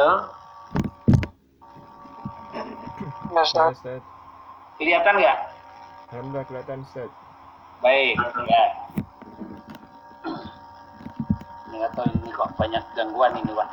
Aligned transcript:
Halo, 0.00 0.32
Ya, 2.56 2.64
Ya, 3.36 3.42
Ustaz. 3.44 4.00
Kelihatan 4.80 5.12
nggak? 5.20 5.38
Alhamdulillah 6.08 6.46
kelihatan 6.48 6.88
Ustaz. 6.88 7.12
Baik, 7.84 8.16
ya. 8.48 8.64
Ini 11.68 11.84
atau 11.84 12.08
ini 12.16 12.32
kok 12.32 12.48
banyak 12.56 12.80
gangguan 12.96 13.44
ini, 13.44 13.52
Pak. 13.52 13.70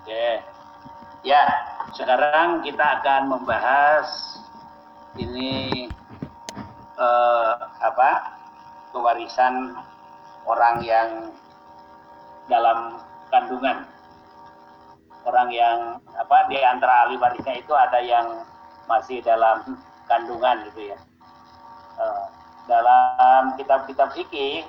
Oke. 0.00 0.40
Ya, 1.20 1.42
sekarang 1.92 2.64
kita 2.64 3.04
akan 3.04 3.28
membahas 3.28 4.08
ini 5.20 5.84
eh, 6.96 7.52
apa? 7.60 8.40
kewarisan 8.96 9.76
orang 10.48 10.80
yang 10.80 11.28
dalam 12.48 13.04
kandungan. 13.28 13.83
Orang 15.44 15.60
yang 15.60 16.00
apa 16.16 16.48
di 16.48 16.56
antara 16.56 17.04
ahli 17.04 17.20
warisnya 17.20 17.60
itu 17.60 17.68
ada 17.76 18.00
yang 18.00 18.48
masih 18.88 19.20
dalam 19.20 19.76
kandungan 20.08 20.64
gitu 20.72 20.88
ya. 20.88 20.96
Eh, 22.00 22.24
dalam 22.64 23.52
kitab-kitab 23.60 24.16
fikih 24.16 24.64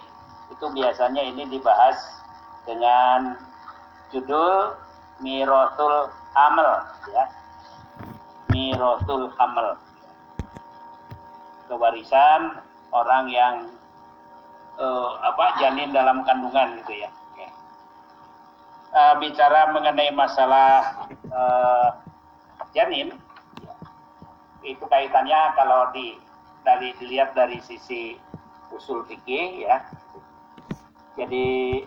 itu 0.51 0.65
biasanya 0.75 1.23
ini 1.31 1.47
dibahas 1.47 1.95
dengan 2.67 3.39
judul 4.11 4.75
Mirotul 5.23 6.11
Amal 6.35 6.83
ya. 7.07 7.23
Mirotul 8.51 9.31
Amal. 9.39 9.79
Kewarisan 11.71 12.59
orang 12.91 13.31
yang 13.31 13.55
eh, 14.75 15.09
apa 15.23 15.55
janin 15.55 15.95
dalam 15.95 16.19
kandungan 16.27 16.83
gitu 16.83 17.07
ya. 17.07 17.07
Eh, 18.95 19.15
bicara 19.19 19.73
mengenai 19.73 20.07
masalah 20.13 21.09
eh, 21.09 21.89
janin 22.71 23.11
itu 24.61 24.83
kaitannya 24.87 25.51
kalau 25.57 25.89
di 25.91 26.15
dari 26.61 26.95
dilihat 27.01 27.35
dari 27.35 27.59
sisi 27.59 28.15
usul 28.71 29.03
fikih 29.09 29.67
ya. 29.67 29.83
Jadi 31.19 31.81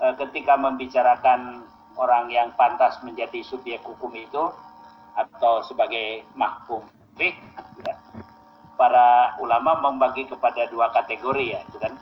eh, 0.00 0.14
ketika 0.24 0.56
membicarakan 0.56 1.68
orang 2.00 2.30
yang 2.30 2.48
pantas 2.56 2.96
menjadi 3.04 3.44
subjek 3.44 3.84
hukum 3.84 4.14
itu 4.16 4.54
atau 5.14 5.62
sebagai 5.62 6.24
mahkum 6.32 6.80
fik 7.20 7.36
ya, 7.84 7.94
para 8.80 9.36
ulama 9.38 9.78
membagi 9.84 10.26
kepada 10.26 10.64
dua 10.72 10.90
kategori 10.96 11.54
ya, 11.54 11.60
itu 11.66 11.78
kan. 11.78 11.94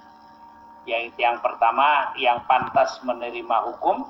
Yang 0.82 1.14
yang 1.14 1.38
pertama 1.38 2.10
yang 2.18 2.42
pantas 2.50 2.98
menerima 3.06 3.56
hukum 3.70 4.02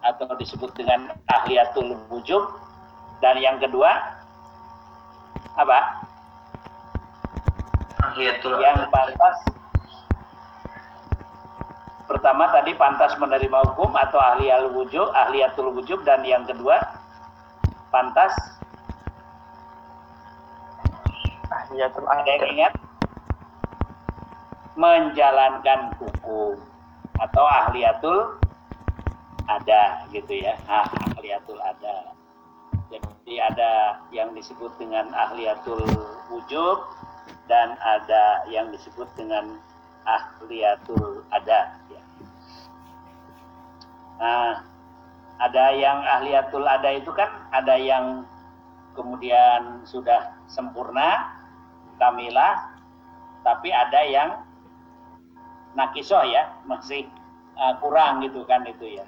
atau 0.00 0.32
disebut 0.40 0.72
dengan 0.72 1.12
ahliyatul 1.28 1.92
wujub. 2.08 2.56
Dan 3.20 3.36
yang 3.36 3.60
kedua 3.60 3.92
apa? 5.60 6.08
Ahliyatul 8.00 8.56
yang 8.64 8.88
pantas 8.88 9.36
pertama 12.08 12.48
tadi 12.50 12.74
pantas 12.74 13.14
menerima 13.20 13.70
hukum 13.70 13.94
atau 13.94 14.18
ahli 14.18 14.48
al 14.48 14.72
wujub 14.72 15.12
ahliyatul 15.12 15.68
wujub. 15.76 16.00
Dan 16.08 16.24
yang 16.24 16.48
kedua 16.48 16.80
pantas. 17.92 18.32
Ahliyatul 21.50 22.08
ada 22.08 22.24
yang 22.24 22.46
ingat 22.56 22.79
menjalankan 24.80 25.92
hukum. 26.00 26.56
Atau 27.20 27.44
ahliyatul 27.44 28.40
ada 29.44 30.08
gitu 30.08 30.40
ya. 30.40 30.56
Ah, 30.64 30.88
ahliyatul 31.12 31.60
ada. 31.60 32.16
Jadi 32.88 33.34
ada 33.38 34.00
yang 34.10 34.32
disebut 34.32 34.72
dengan 34.80 35.12
ahliyatul 35.12 35.84
wujub 36.32 36.88
dan 37.44 37.76
ada 37.84 38.48
yang 38.48 38.72
disebut 38.72 39.06
dengan 39.20 39.60
ahliyatul 40.08 41.22
ada 41.28 41.76
ya. 41.92 42.02
Nah, 44.16 44.64
ada 45.40 45.64
yang 45.76 45.98
ahliyatul 46.04 46.64
ada 46.64 46.88
itu 46.96 47.12
kan 47.12 47.28
ada 47.52 47.76
yang 47.76 48.24
kemudian 48.96 49.84
sudah 49.86 50.34
sempurna 50.50 51.30
kamilah 51.96 52.74
tapi 53.40 53.72
ada 53.72 54.00
yang 54.04 54.28
nakisoh 55.74 56.26
ya 56.26 56.50
masih 56.66 57.06
uh, 57.58 57.74
kurang 57.78 58.24
gitu 58.24 58.42
kan 58.46 58.66
itu 58.66 58.98
ya. 58.98 59.06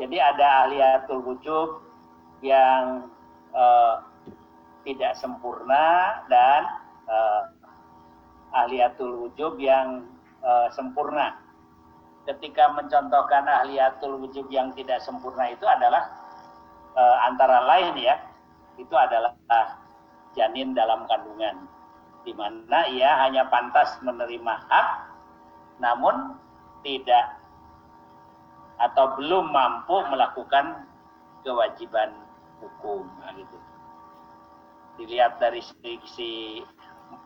Jadi 0.00 0.16
ada 0.16 0.64
ahliyatul 0.64 1.20
wujub 1.20 1.84
yang 2.40 3.12
uh, 3.52 4.00
tidak 4.88 5.12
sempurna 5.12 6.24
dan 6.32 6.64
uh, 7.04 7.42
ahliyatul 8.56 9.28
wujub 9.28 9.60
yang 9.60 10.08
uh, 10.40 10.72
sempurna. 10.72 11.36
Ketika 12.24 12.72
mencontohkan 12.72 13.44
ahliyatul 13.44 14.24
wujub 14.24 14.48
yang 14.48 14.72
tidak 14.72 15.04
sempurna 15.04 15.52
itu 15.52 15.68
adalah 15.68 16.08
uh, 16.96 17.16
antara 17.28 17.60
lain 17.68 18.00
ya 18.00 18.16
itu 18.80 18.94
adalah 18.96 19.36
janin 20.32 20.72
dalam 20.72 21.04
kandungan 21.04 21.68
di 22.24 22.32
mana 22.36 22.86
ia 22.92 23.26
hanya 23.26 23.48
pantas 23.48 23.96
menerima 24.04 24.54
hak 24.68 24.88
namun 25.80 26.36
tidak 26.84 27.40
atau 28.80 29.16
belum 29.20 29.52
mampu 29.52 29.96
melakukan 30.08 30.88
kewajiban 31.44 32.12
hukum 32.60 33.08
gitu. 33.36 33.58
Dilihat 35.00 35.40
dari 35.40 35.60
sisi 35.64 36.60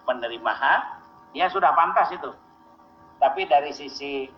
penerima 0.06 0.52
hak, 0.54 0.82
dia 1.34 1.50
sudah 1.50 1.74
pantas 1.74 2.10
itu. 2.14 2.30
Tapi 3.18 3.46
dari 3.46 3.70
sisi 3.74 4.30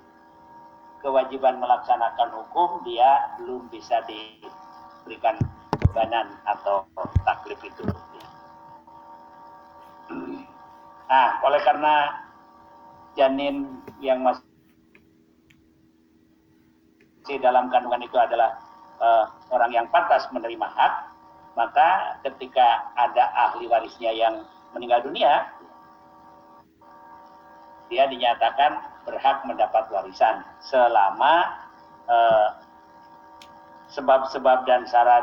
kewajiban 1.00 1.60
melaksanakan 1.60 2.32
hukum, 2.32 2.84
dia 2.84 3.36
belum 3.40 3.68
bisa 3.68 4.00
diberikan 4.08 5.36
bebanan 5.84 6.36
atau 6.48 6.84
taklif 7.24 7.60
itu. 7.64 7.84
Nah, 11.06 11.38
oleh 11.46 11.62
karena 11.62 12.26
janin 13.14 13.78
yang 14.02 14.26
masih 14.26 14.42
dalam 17.38 17.70
kandungan 17.70 18.02
itu 18.02 18.18
adalah 18.18 18.58
uh, 18.98 19.30
orang 19.54 19.70
yang 19.70 19.86
pantas 19.94 20.26
menerima 20.34 20.66
hak, 20.66 20.94
maka 21.54 22.18
ketika 22.26 22.90
ada 22.98 23.30
ahli 23.48 23.70
warisnya 23.70 24.10
yang 24.10 24.44
meninggal 24.74 25.00
dunia, 25.06 25.46
dia 27.86 28.04
dinyatakan 28.10 28.82
berhak 29.06 29.46
mendapat 29.46 29.86
warisan 29.94 30.42
selama 30.58 31.54
sebab-sebab 33.94 34.58
uh, 34.62 34.66
dan 34.66 34.82
syarat 34.90 35.22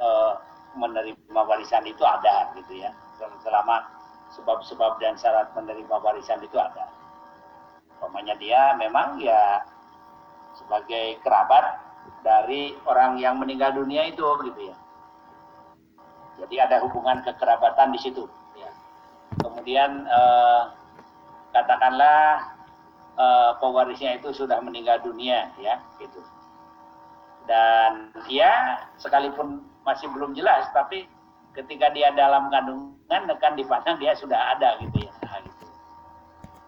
uh, 0.00 0.40
menerima 0.72 1.40
warisan 1.44 1.84
itu 1.84 2.00
ada 2.00 2.48
gitu 2.56 2.80
ya. 2.80 2.90
Selama 3.44 3.97
sebab-sebab 4.38 5.02
dan 5.02 5.18
syarat 5.18 5.50
menerima 5.58 5.90
warisan 5.90 6.38
itu 6.40 6.54
ada. 6.56 6.88
Pokoknya 7.98 8.38
dia 8.38 8.78
memang 8.78 9.18
ya 9.18 9.66
sebagai 10.54 11.18
kerabat 11.26 11.82
dari 12.22 12.74
orang 12.86 13.18
yang 13.18 13.38
meninggal 13.42 13.74
dunia 13.74 14.06
itu 14.06 14.24
gitu 14.46 14.70
ya. 14.70 14.76
Jadi 16.38 16.54
ada 16.62 16.78
hubungan 16.86 17.18
kekerabatan 17.26 17.90
di 17.90 17.98
situ. 17.98 18.30
Ya. 18.54 18.70
Kemudian 19.42 20.06
eh, 20.06 20.62
katakanlah 21.50 22.54
eh, 23.18 23.50
pewarisnya 23.58 24.22
itu 24.22 24.30
sudah 24.30 24.62
meninggal 24.62 25.02
dunia 25.02 25.50
ya 25.58 25.82
gitu. 25.98 26.22
Dan 27.50 28.12
dia 28.28 28.84
sekalipun 29.00 29.64
masih 29.82 30.04
belum 30.12 30.36
jelas, 30.36 30.68
tapi 30.76 31.08
ketika 31.56 31.88
dia 31.96 32.12
dalam 32.12 32.52
kandungan 32.52 32.97
kan 33.08 33.56
dipandang 33.56 33.96
dia 33.96 34.12
sudah 34.12 34.54
ada 34.54 34.76
gitu 34.84 35.08
ya. 35.08 35.12
Nah, 35.24 35.40
gitu. 35.40 35.66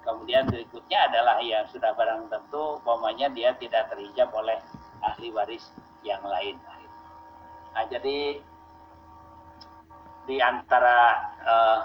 Kemudian 0.01 0.49
berikutnya 0.49 1.13
adalah 1.13 1.37
yang 1.45 1.69
sudah 1.69 1.93
barang 1.93 2.33
tentu, 2.33 2.81
umpamanya 2.81 3.29
dia 3.29 3.53
tidak 3.61 3.93
terhijab 3.93 4.33
oleh 4.33 4.57
ahli 5.05 5.29
waris 5.31 5.69
yang 6.01 6.25
lain. 6.25 6.57
Nah, 7.77 7.85
jadi 7.87 8.41
di 10.25 10.37
antara 10.41 10.99
uh, 11.45 11.81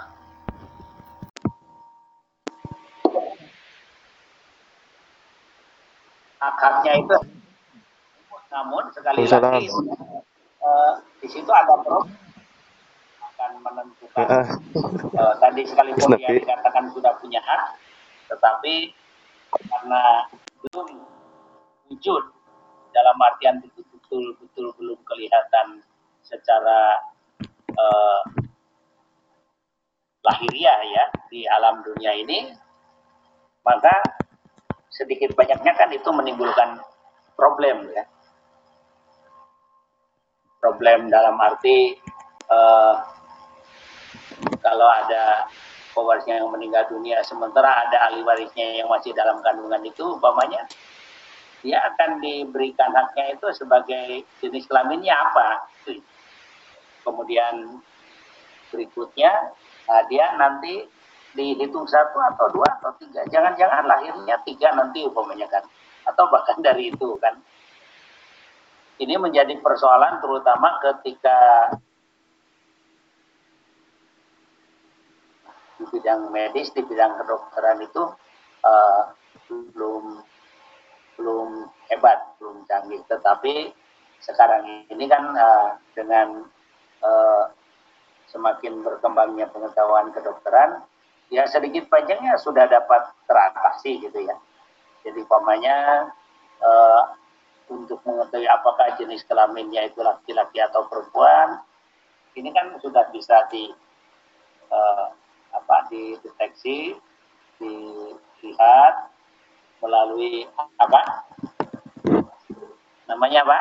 hak-haknya 6.40 6.94
itu, 7.04 7.18
namun 8.50 8.84
sekali 8.96 9.28
lagi 9.28 9.68
uh, 10.64 10.94
di 11.20 11.28
situ 11.28 11.52
ada 11.52 11.76
problem 11.84 12.16
akan 12.16 12.25
menentukan 13.66 14.46
uh, 15.18 15.34
tadi 15.42 15.62
sekalipun 15.66 16.14
dia 16.22 16.38
dikatakan 16.38 16.94
sudah 16.94 17.18
punya 17.18 17.42
hak, 17.42 17.64
tetapi 18.30 18.94
karena 19.58 20.04
belum 20.62 20.88
wujud 21.90 22.24
dalam 22.94 23.18
artian 23.18 23.58
betul-betul 23.66 24.70
belum 24.78 25.00
kelihatan 25.04 25.82
secara 26.22 27.02
uh, 27.74 28.22
lahiriah 30.26 30.80
ya 30.90 31.06
di 31.30 31.46
alam 31.50 31.82
dunia 31.86 32.14
ini, 32.18 32.54
maka 33.66 33.94
sedikit 34.90 35.34
banyaknya 35.36 35.74
kan 35.76 35.90
itu 35.92 36.10
menimbulkan 36.14 36.82
problem 37.36 37.90
ya. 37.94 38.06
Problem 40.64 41.14
dalam 41.14 41.38
arti 41.38 41.94
uh, 42.50 42.96
kalau 44.66 44.90
ada 44.90 45.46
pewarisnya 45.94 46.42
yang 46.42 46.50
meninggal 46.50 46.90
dunia 46.90 47.22
sementara 47.22 47.86
ada 47.86 48.10
ahli 48.10 48.26
warisnya 48.26 48.82
yang 48.82 48.90
masih 48.90 49.14
dalam 49.14 49.38
kandungan 49.46 49.86
itu 49.86 50.02
umpamanya 50.02 50.66
dia 51.66 51.82
akan 51.82 52.22
diberikan 52.22 52.94
haknya 52.94 53.34
itu 53.34 53.50
sebagai 53.58 54.22
jenis 54.38 54.70
kelaminnya 54.70 55.18
apa? 55.18 55.66
Kemudian 57.02 57.82
berikutnya 58.70 59.34
nah 59.86 60.02
dia 60.06 60.38
nanti 60.38 60.86
dihitung 61.34 61.90
satu 61.90 62.22
atau 62.22 62.54
dua 62.54 62.70
atau 62.78 62.94
tiga. 63.02 63.26
Jangan-jangan 63.34 63.82
lahirnya 63.90 64.38
tiga 64.46 64.78
nanti 64.78 65.02
umpamanya 65.10 65.50
kan. 65.50 65.66
Atau 66.06 66.30
bahkan 66.30 66.62
dari 66.62 66.94
itu 66.94 67.18
kan. 67.18 67.34
Ini 69.02 69.18
menjadi 69.18 69.58
persoalan 69.58 70.22
terutama 70.22 70.78
ketika 70.80 71.74
di 75.86 76.02
bidang 76.02 76.34
medis, 76.34 76.74
di 76.74 76.82
bidang 76.82 77.22
kedokteran 77.22 77.78
itu 77.86 78.10
uh, 78.66 79.14
belum 79.78 80.18
belum 81.22 81.50
hebat, 81.94 82.34
belum 82.42 82.66
canggih. 82.66 83.06
Tetapi 83.06 83.70
sekarang 84.26 84.90
ini 84.90 85.06
kan 85.06 85.30
uh, 85.38 85.78
dengan 85.94 86.42
uh, 87.06 87.46
semakin 88.34 88.82
berkembangnya 88.82 89.46
pengetahuan 89.54 90.10
kedokteran, 90.10 90.82
ya 91.30 91.46
sedikit 91.46 91.86
panjangnya 91.86 92.34
sudah 92.42 92.66
dapat 92.66 93.14
teratasi 93.30 94.10
gitu 94.10 94.26
ya. 94.26 94.36
Jadi 95.06 95.22
pamannya 95.30 96.10
uh, 96.66 97.14
untuk 97.70 98.02
mengetahui 98.10 98.50
apakah 98.50 98.98
jenis 98.98 99.22
kelaminnya 99.30 99.86
itu 99.86 100.02
laki-laki 100.02 100.58
atau 100.58 100.90
perempuan, 100.90 101.62
ini 102.34 102.50
kan 102.50 102.74
sudah 102.82 103.06
bisa 103.14 103.46
di 103.54 103.70
uh, 104.74 105.14
apa 105.56 105.76
dideteksi, 105.88 107.00
dilihat 107.60 108.94
melalui 109.80 110.48
apa? 110.80 111.02
Namanya 113.06 113.46
apa? 113.46 113.60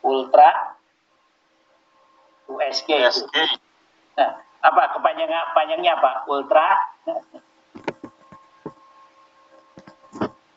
Ultra 0.00 0.78
USG. 2.48 2.88
USG. 2.88 3.36
Nah, 4.16 4.30
apa 4.64 4.82
kepanjangan 4.96 5.54
panjangnya 5.54 5.92
apa? 5.96 6.24
Ultra 6.26 6.68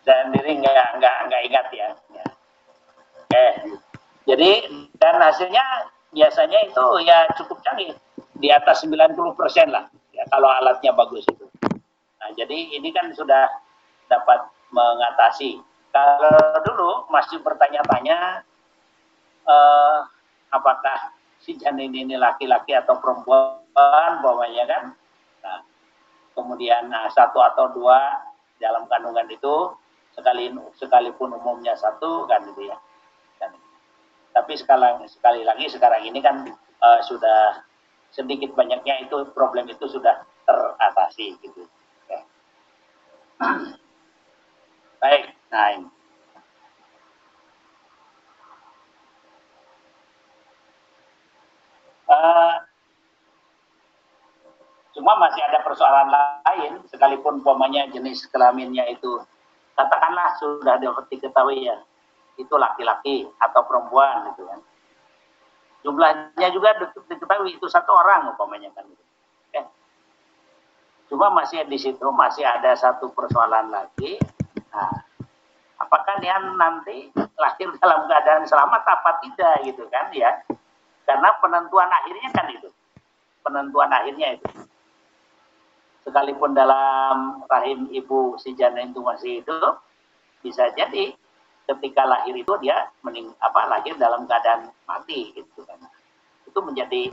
dan 0.03 0.35
diri 0.35 0.59
nggak 0.59 0.99
nggak 0.99 1.17
nggak 1.31 1.41
ingat 1.47 1.65
ya. 1.71 1.89
ya. 2.11 2.25
Oke. 3.23 3.45
Jadi 4.23 4.51
dan 4.99 5.19
hasilnya 5.19 5.63
biasanya 6.15 6.59
itu 6.63 6.85
ya 7.03 7.27
cukup 7.35 7.59
canggih 7.65 7.91
di 8.37 8.49
atas 8.49 8.85
90 8.85 9.13
persen 9.37 9.69
lah 9.69 9.85
ya, 10.13 10.23
kalau 10.29 10.49
alatnya 10.49 10.93
bagus 10.93 11.25
itu. 11.29 11.45
Nah, 12.23 12.29
jadi 12.33 12.77
ini 12.77 12.89
kan 12.95 13.11
sudah 13.11 13.49
dapat 14.07 14.47
mengatasi. 14.71 15.59
Kalau 15.93 16.37
dulu 16.65 17.05
masih 17.13 17.37
bertanya-tanya 17.45 18.41
eh, 19.45 19.97
apakah 20.49 21.13
si 21.43 21.59
janin 21.59 21.91
ini 21.91 22.15
laki-laki 22.15 22.73
atau 22.73 22.97
perempuan, 22.97 24.23
bawahnya 24.23 24.63
kan. 24.65 24.83
Nah, 25.43 25.59
kemudian 26.33 26.87
nah, 26.87 27.11
satu 27.11 27.43
atau 27.43 27.69
dua 27.75 28.23
dalam 28.57 28.87
kandungan 28.87 29.27
itu 29.27 29.75
sekali 30.15 30.53
sekalipun 30.79 31.35
umumnya 31.35 31.75
satu 31.75 32.23
kan 32.25 32.41
gitu 32.47 32.71
ya. 32.71 32.77
Kan. 33.37 33.51
Tapi 34.31 34.53
sekali 34.55 35.05
sekali 35.11 35.41
lagi 35.43 35.67
sekarang 35.67 36.07
ini 36.07 36.23
kan 36.23 36.47
uh, 36.79 36.99
sudah 37.03 37.59
sedikit 38.13 38.53
banyaknya 38.53 39.09
itu 39.09 39.25
problem 39.33 39.65
itu 39.65 39.89
sudah 39.89 40.21
teratasi 40.45 41.33
gitu. 41.41 41.65
Ya. 42.05 42.21
Baik, 45.01 45.33
nah 45.49 45.67
ini. 45.73 45.89
Uh, 52.03 52.55
cuma 54.93 55.17
masih 55.17 55.41
ada 55.49 55.65
persoalan 55.65 56.13
lain, 56.13 56.85
sekalipun 56.85 57.41
pomanya 57.41 57.89
jenis 57.89 58.29
kelaminnya 58.29 58.85
itu 58.93 59.17
katakanlah 59.73 60.37
sudah 60.37 60.77
diketahui 61.09 61.65
ya, 61.65 61.81
itu 62.37 62.53
laki-laki 62.53 63.25
atau 63.41 63.65
perempuan 63.65 64.29
gitu 64.29 64.45
kan 64.45 64.61
jumlahnya 65.83 66.47
juga 66.55 66.79
diketahui 67.11 67.59
itu 67.59 67.67
satu 67.67 67.91
orang 67.91 68.31
umpamanya 68.31 68.71
kan 68.71 68.87
gitu. 68.87 69.03
Cuma 71.13 71.29
masih 71.29 71.61
di 71.69 71.77
situ 71.77 72.09
masih 72.09 72.41
ada 72.41 72.73
satu 72.73 73.13
persoalan 73.13 73.69
lagi. 73.69 74.17
Nah, 74.73 75.05
apakah 75.77 76.17
dia 76.17 76.41
nanti 76.41 77.13
lahir 77.37 77.69
dalam 77.85 78.09
keadaan 78.09 78.49
selamat 78.49 78.81
apa 78.81 79.21
tidak 79.21 79.61
gitu 79.61 79.85
kan 79.93 80.09
ya? 80.09 80.41
Karena 81.05 81.37
penentuan 81.37 81.85
akhirnya 81.85 82.29
kan 82.33 82.49
itu. 82.49 82.65
Penentuan 83.45 83.93
akhirnya 83.93 84.41
itu. 84.41 84.49
Sekalipun 86.01 86.57
dalam 86.57 87.45
rahim 87.45 87.93
ibu 87.93 88.33
si 88.41 88.57
janin 88.57 88.89
itu 88.89 89.05
masih 89.05 89.45
hidup, 89.45 89.85
bisa 90.41 90.65
jadi 90.73 91.13
ketika 91.69 92.03
lahir 92.03 92.35
itu 92.35 92.53
dia 92.59 92.91
mening 93.03 93.31
apa 93.39 93.67
lahir 93.71 93.95
dalam 93.95 94.27
keadaan 94.27 94.71
mati 94.87 95.31
gitu 95.35 95.63
kan. 95.63 95.79
Itu 96.47 96.59
menjadi 96.59 97.11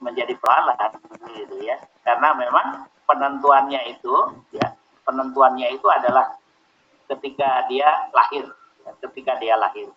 menjadi 0.00 0.34
peralatan 0.36 0.96
gitu 1.36 1.56
ya. 1.64 1.76
Karena 2.04 2.32
memang 2.36 2.88
penentuannya 3.04 3.80
itu 3.92 4.14
ya 4.56 4.74
penentuannya 5.04 5.76
itu 5.76 5.86
adalah 5.86 6.34
ketika 7.06 7.68
dia 7.70 8.10
lahir 8.10 8.44
ya, 8.82 8.90
ketika 9.06 9.38
dia 9.38 9.54
lahir. 9.60 9.88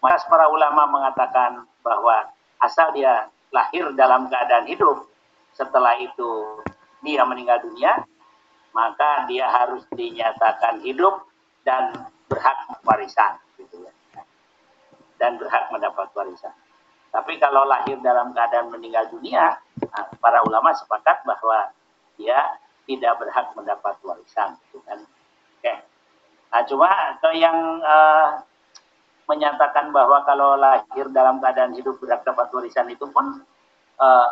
Maka 0.00 0.22
para 0.28 0.46
ulama 0.52 0.86
mengatakan 0.86 1.64
bahwa 1.82 2.30
asal 2.60 2.92
dia 2.92 3.28
lahir 3.52 3.92
dalam 3.94 4.28
keadaan 4.28 4.66
hidup 4.68 5.06
setelah 5.56 5.96
itu 5.96 6.60
dia 7.00 7.24
meninggal 7.24 7.62
dunia 7.64 8.04
maka 8.76 9.24
dia 9.24 9.48
harus 9.48 9.88
dinyatakan 9.96 10.84
hidup 10.84 11.24
dan 11.66 11.90
berhak 12.30 12.78
warisan 12.86 13.42
gitu 13.58 13.82
ya. 13.82 13.92
Dan 15.18 15.34
berhak 15.42 15.66
mendapat 15.74 16.06
warisan. 16.14 16.54
Tapi 17.10 17.42
kalau 17.42 17.66
lahir 17.66 17.98
dalam 17.98 18.30
keadaan 18.30 18.70
meninggal 18.70 19.10
dunia, 19.10 19.58
nah, 19.82 20.06
para 20.22 20.46
ulama 20.46 20.70
sepakat 20.70 21.26
bahwa 21.26 21.74
dia 22.14 22.38
tidak 22.86 23.18
berhak 23.18 23.50
mendapat 23.58 23.98
warisan 24.06 24.54
gitu 24.70 24.78
kan. 24.86 25.02
Oke. 25.58 25.74
Nah, 26.54 26.62
cuma 26.70 26.90
ke 27.18 27.30
yang 27.34 27.82
uh, 27.82 28.38
menyatakan 29.26 29.90
bahwa 29.90 30.22
kalau 30.22 30.54
lahir 30.54 31.10
dalam 31.10 31.42
keadaan 31.42 31.74
hidup 31.74 31.98
berhak 31.98 32.22
dapat 32.22 32.46
warisan 32.54 32.86
itu 32.86 33.10
pun 33.10 33.42
uh, 33.98 34.28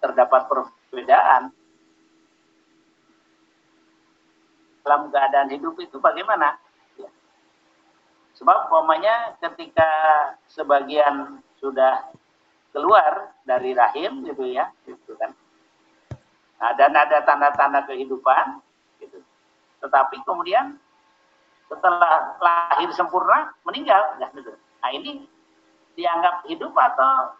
terdapat 0.00 0.48
perbedaan 0.48 1.52
dalam 4.86 5.10
keadaan 5.10 5.50
hidup 5.50 5.74
itu 5.82 5.98
bagaimana? 5.98 6.54
Ya. 6.94 7.10
Sebab 8.38 8.70
umpamanya 8.70 9.34
ketika 9.42 9.90
sebagian 10.46 11.42
sudah 11.58 12.06
keluar 12.70 13.34
dari 13.42 13.74
rahim 13.74 14.22
gitu 14.22 14.46
ya, 14.46 14.70
gitu 14.86 15.18
kan. 15.18 15.34
Nah, 16.62 16.70
dan 16.78 16.94
ada 16.94 17.18
tanda-tanda 17.26 17.82
kehidupan 17.90 18.62
gitu. 19.02 19.18
Tetapi 19.82 20.22
kemudian 20.22 20.78
setelah 21.66 22.38
lahir 22.38 22.94
sempurna 22.94 23.50
meninggal 23.66 24.22
ya 24.22 24.30
gitu. 24.30 24.54
Nah, 24.54 24.90
ini 24.94 25.26
dianggap 25.98 26.46
hidup 26.46 26.70
atau 26.70 27.34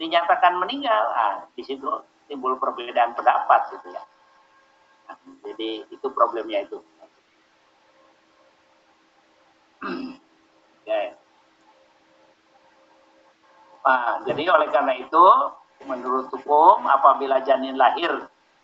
dinyatakan 0.00 0.56
meninggal. 0.56 1.04
Nah, 1.12 1.44
di 1.52 1.62
situ 1.62 1.86
timbul 2.32 2.56
perbedaan 2.56 3.12
pendapat 3.12 3.76
gitu 3.76 3.92
ya. 3.92 4.00
Jadi 5.44 5.84
itu 5.88 6.06
problemnya 6.12 6.64
itu. 6.64 6.78
ya. 10.88 11.16
Nah, 13.80 14.20
jadi 14.28 14.42
oleh 14.52 14.68
karena 14.68 14.94
itu, 15.00 15.24
menurut 15.88 16.28
hukum, 16.30 16.84
apabila 16.84 17.40
janin 17.42 17.80
lahir 17.80 18.12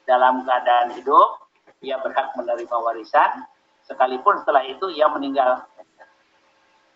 dalam 0.05 0.45
keadaan 0.45 0.93
hidup, 0.93 1.41
ia 1.81 1.97
berhak 1.99 2.37
menerima 2.37 2.77
warisan 2.77 3.49
sekalipun 3.89 4.39
setelah 4.45 4.63
itu 4.67 4.93
ia 4.93 5.09
meninggal. 5.09 5.65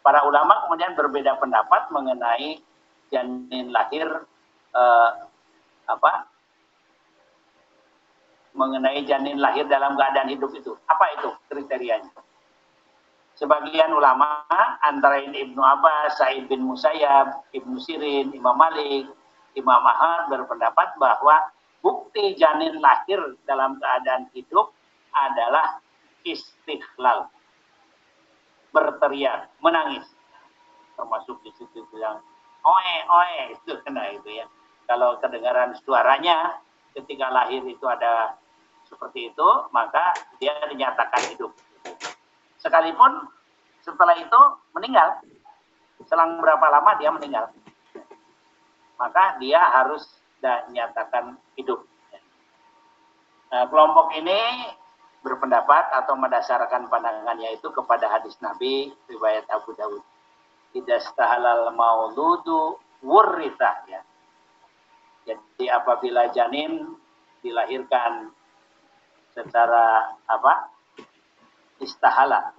Para 0.00 0.24
ulama 0.24 0.64
kemudian 0.68 0.96
berbeda 0.96 1.36
pendapat 1.36 1.92
mengenai 1.92 2.60
janin 3.12 3.68
lahir 3.72 4.06
eh, 4.72 5.10
apa 5.90 6.29
mengenai 8.54 9.06
janin 9.06 9.38
lahir 9.38 9.66
dalam 9.70 9.94
keadaan 9.94 10.30
hidup 10.30 10.50
itu. 10.54 10.74
Apa 10.90 11.04
itu 11.18 11.30
kriterianya? 11.50 12.10
Sebagian 13.40 13.88
ulama 13.96 14.44
antara 14.84 15.16
ini 15.22 15.48
Ibnu 15.48 15.64
Abbas, 15.64 16.20
Sa'id 16.20 16.44
bin 16.50 16.60
Musayyab, 16.60 17.48
Ibnu 17.56 17.80
Sirin, 17.80 18.36
Imam 18.36 18.52
Malik, 18.52 19.08
Imam 19.56 19.80
Ahmad 19.80 20.28
berpendapat 20.28 20.94
bahwa 21.00 21.48
bukti 21.80 22.36
janin 22.36 22.76
lahir 22.84 23.18
dalam 23.48 23.80
keadaan 23.80 24.28
hidup 24.36 24.76
adalah 25.16 25.80
istiqlal. 26.22 27.32
Berteriak, 28.70 29.50
menangis. 29.64 30.04
Termasuk 30.94 31.40
di 31.40 31.50
situ 31.56 31.88
bilang, 31.90 32.20
oe, 32.62 32.94
oe, 33.08 33.56
itu 33.56 33.72
kena 33.82 34.14
itu 34.14 34.44
ya. 34.44 34.46
Kalau 34.84 35.16
kedengaran 35.18 35.74
suaranya 35.80 36.60
ketika 36.94 37.26
lahir 37.30 37.62
itu 37.66 37.84
ada 37.86 38.34
seperti 38.90 39.30
itu, 39.30 39.48
maka 39.70 40.14
dia 40.42 40.54
dinyatakan 40.66 41.22
hidup. 41.30 41.54
Sekalipun 42.58 43.30
setelah 43.80 44.18
itu 44.18 44.40
meninggal, 44.74 45.22
selang 46.04 46.42
berapa 46.42 46.66
lama 46.68 46.90
dia 46.98 47.10
meninggal, 47.14 47.48
maka 48.98 49.38
dia 49.38 49.62
harus 49.80 50.04
dinyatakan 50.42 51.38
hidup. 51.56 51.86
Nah, 53.50 53.66
kelompok 53.66 54.14
ini 54.14 54.70
berpendapat 55.20 55.92
atau 56.02 56.14
mendasarkan 56.16 56.88
pandangannya 56.88 57.56
itu 57.56 57.68
kepada 57.72 58.08
hadis 58.08 58.36
Nabi 58.40 58.92
riwayat 59.10 59.44
Abu 59.52 59.76
Dawud. 59.76 60.02
Tidak 60.70 61.00
stahalal 61.02 61.74
mauludu 61.74 62.78
wurrita 63.02 63.84
ya. 63.90 64.00
Jadi 65.30 65.70
apabila 65.70 66.26
janin 66.34 66.98
dilahirkan 67.38 68.34
secara 69.30 70.18
apa? 70.26 70.74
istahala 71.80 72.52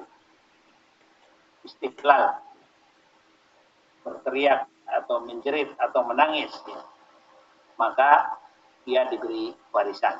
istiqlal 1.61 2.41
berteriak 4.01 4.65
atau 4.89 5.21
menjerit 5.21 5.69
atau 5.77 6.01
menangis 6.09 6.49
ya. 6.65 6.81
maka 7.77 8.33
dia 8.81 9.05
diberi 9.13 9.53
warisan 9.69 10.17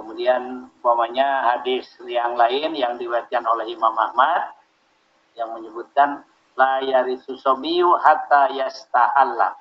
Kemudian 0.00 0.72
umpamanya 0.80 1.52
hadis 1.52 1.84
yang 2.08 2.32
lain 2.32 2.72
yang 2.72 2.96
diwatkan 2.96 3.44
oleh 3.44 3.68
Imam 3.68 3.92
Ahmad 3.92 4.56
yang 5.36 5.52
menyebutkan 5.52 6.24
la 6.56 6.80
yarisu 6.80 7.36
sobiyu 7.36 8.00
hatta 8.00 8.48
yastahalla. 8.48 9.52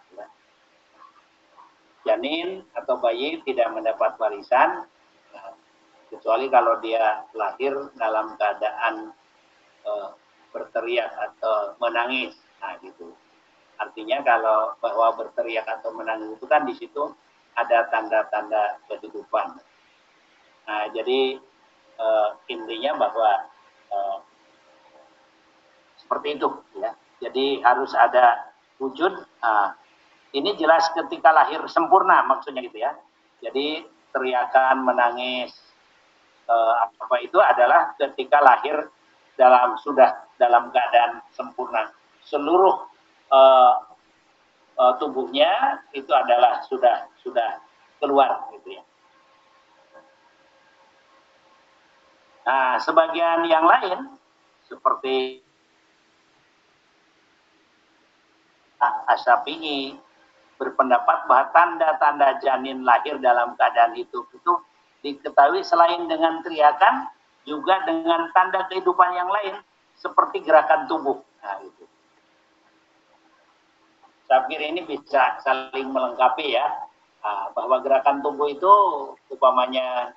Janin 2.07 2.63
atau 2.73 2.95
bayi 2.99 3.43
tidak 3.43 3.69
mendapat 3.75 4.15
warisan 4.17 4.87
kecuali 6.09 6.49
kalau 6.49 6.81
dia 6.81 7.23
lahir 7.37 7.73
dalam 7.95 8.33
keadaan 8.35 9.13
uh, 9.85 10.09
berteriak 10.49 11.13
atau 11.13 11.77
menangis. 11.77 12.33
Nah, 12.59 12.75
gitu. 12.81 13.13
Artinya 13.79 14.19
kalau 14.25 14.75
bahwa 14.83 15.15
berteriak 15.15 15.63
atau 15.69 15.93
menangis 15.95 16.35
itu 16.35 16.45
kan 16.49 16.65
di 16.65 16.75
situ 16.75 17.13
ada 17.55 17.87
tanda-tanda 17.93 18.81
kehidupan. 18.89 19.61
Nah, 20.67 20.85
jadi 20.91 21.39
uh, 22.01 22.29
intinya 22.49 22.97
bahwa 22.97 23.31
uh, 23.93 24.17
seperti 26.01 26.41
itu, 26.41 26.49
ya. 26.81 26.91
Jadi 27.19 27.61
harus 27.61 27.93
ada 27.93 28.49
wujud. 28.81 29.13
Uh, 29.43 29.69
ini 30.33 30.53
jelas 30.57 30.89
ketika 30.93 31.33
lahir 31.33 31.61
sempurna 31.65 32.21
maksudnya 32.25 32.61
gitu 32.61 32.77
ya. 32.77 32.93
Jadi 33.39 33.81
teriakan, 34.13 34.83
menangis, 34.83 35.53
uh, 36.49 36.85
apa 36.85 37.15
itu 37.23 37.37
adalah 37.39 37.93
ketika 37.95 38.41
lahir 38.43 38.89
dalam 39.39 39.79
sudah 39.79 40.27
dalam 40.35 40.69
keadaan 40.69 41.23
sempurna. 41.31 41.89
Seluruh 42.25 42.83
uh, 43.31 43.73
uh, 44.75 44.93
tubuhnya 44.99 45.81
itu 45.95 46.11
adalah 46.11 46.61
sudah 46.67 47.07
sudah 47.23 47.63
keluar 48.03 48.49
gitu 48.53 48.75
ya. 48.75 48.83
Nah, 52.49 52.81
sebagian 52.81 53.45
yang 53.45 53.61
lain 53.61 54.09
seperti 54.65 55.45
Asyafi'i 59.09 60.08
berpendapat 60.59 61.25
bahwa 61.25 61.49
tanda-tanda 61.55 62.35
janin 62.43 62.83
lahir 62.83 63.15
dalam 63.23 63.55
keadaan 63.55 63.95
hidup 63.95 64.27
itu 64.35 64.53
diketahui 64.99 65.63
selain 65.63 66.03
dengan 66.11 66.43
teriakan 66.43 67.07
juga 67.47 67.79
dengan 67.87 68.27
tanda 68.35 68.67
kehidupan 68.67 69.15
yang 69.15 69.31
lain 69.31 69.55
seperti 69.95 70.43
gerakan 70.43 70.85
tubuh. 70.91 71.23
Nah, 71.39 71.63
itu. 71.63 71.83
Saya 74.27 74.45
kira 74.45 74.69
ini 74.69 74.85
bisa 74.85 75.41
saling 75.41 75.89
melengkapi 75.89 76.53
ya, 76.53 76.67
nah, 77.23 77.49
bahwa 77.55 77.81
gerakan 77.81 78.21
tubuh 78.21 78.51
itu 78.51 78.73
upamanya 79.31 80.13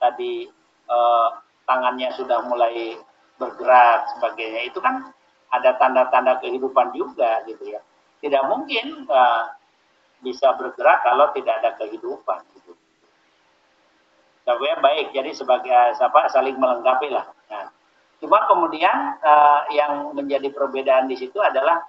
tadi 0.00 0.48
eh, 0.88 1.28
tangannya 1.68 2.08
sudah 2.16 2.46
mulai 2.46 2.96
bergerak 3.36 4.16
sebagainya 4.16 4.70
itu 4.70 4.78
kan 4.80 5.12
ada 5.50 5.74
tanda-tanda 5.76 6.38
kehidupan 6.38 6.94
juga 6.94 7.42
gitu 7.48 7.74
ya 7.74 7.80
tidak 8.20 8.42
mungkin 8.46 9.08
uh, 9.08 9.48
bisa 10.20 10.52
bergerak 10.56 11.04
kalau 11.04 11.32
tidak 11.32 11.60
ada 11.64 11.70
kehidupan 11.80 12.40
gitu. 12.56 12.72
Tapi 14.44 14.64
baik 14.80 15.12
jadi 15.12 15.30
sebagai 15.32 15.96
siapa 15.96 16.28
saling 16.32 16.56
melengkapi 16.56 17.08
lah. 17.12 17.28
Nah, 17.52 17.68
cuma 18.20 18.44
kemudian 18.48 19.20
uh, 19.20 19.68
yang 19.72 20.12
menjadi 20.16 20.48
perbedaan 20.52 21.08
di 21.08 21.16
situ 21.16 21.40
adalah 21.40 21.84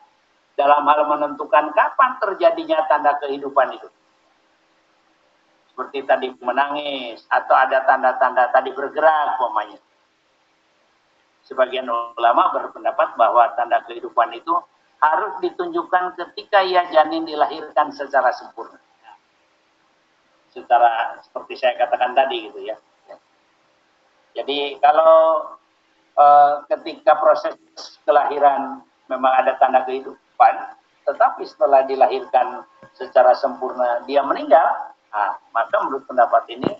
dalam 0.55 0.83
hal 0.83 1.07
menentukan 1.07 1.71
kapan 1.71 2.11
terjadinya 2.19 2.85
tanda 2.87 3.15
kehidupan 3.23 3.75
itu 3.75 3.87
seperti 5.81 6.03
tadi 6.05 6.27
menangis 6.43 7.23
atau 7.31 7.55
ada 7.55 7.81
tanda-tanda 7.87 8.53
tadi 8.53 8.69
bergerak 8.75 9.39
umpamanya. 9.39 9.79
Sebagian 11.47 11.89
ulama 11.89 12.53
berpendapat 12.53 13.17
bahwa 13.17 13.49
tanda 13.57 13.81
kehidupan 13.87 14.35
itu 14.35 14.51
harus 15.01 15.33
ditunjukkan 15.41 16.13
ketika 16.17 16.61
ia 16.61 16.85
janin 16.93 17.25
dilahirkan 17.25 17.89
secara 17.89 18.29
sempurna. 18.33 18.77
Secara 20.53 21.17
seperti 21.25 21.57
saya 21.57 21.73
katakan 21.79 22.13
tadi 22.13 22.51
gitu 22.51 22.59
ya. 22.61 22.77
Jadi 24.31 24.79
kalau 24.79 25.47
e, 26.15 26.25
ketika 26.71 27.19
proses 27.19 27.57
kelahiran 28.05 28.83
memang 29.09 29.33
ada 29.43 29.57
tanda 29.57 29.83
kehidupan, 29.83 30.55
tetapi 31.03 31.43
setelah 31.43 31.83
dilahirkan 31.83 32.63
secara 32.95 33.35
sempurna 33.35 34.05
dia 34.07 34.23
meninggal, 34.23 34.91
Nah, 35.11 35.35
maka 35.51 35.75
menurut 35.83 36.07
pendapat 36.07 36.47
ini 36.55 36.71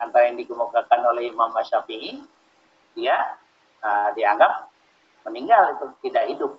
antara 0.00 0.32
yang 0.32 0.40
dikemukakan 0.40 1.00
oleh 1.12 1.28
Imam 1.28 1.52
Syafi'i, 1.60 2.24
dia 2.96 3.36
uh, 3.84 4.08
dianggap 4.16 4.72
meninggal 5.28 5.76
itu 5.76 5.86
tidak 6.08 6.24
hidup. 6.32 6.52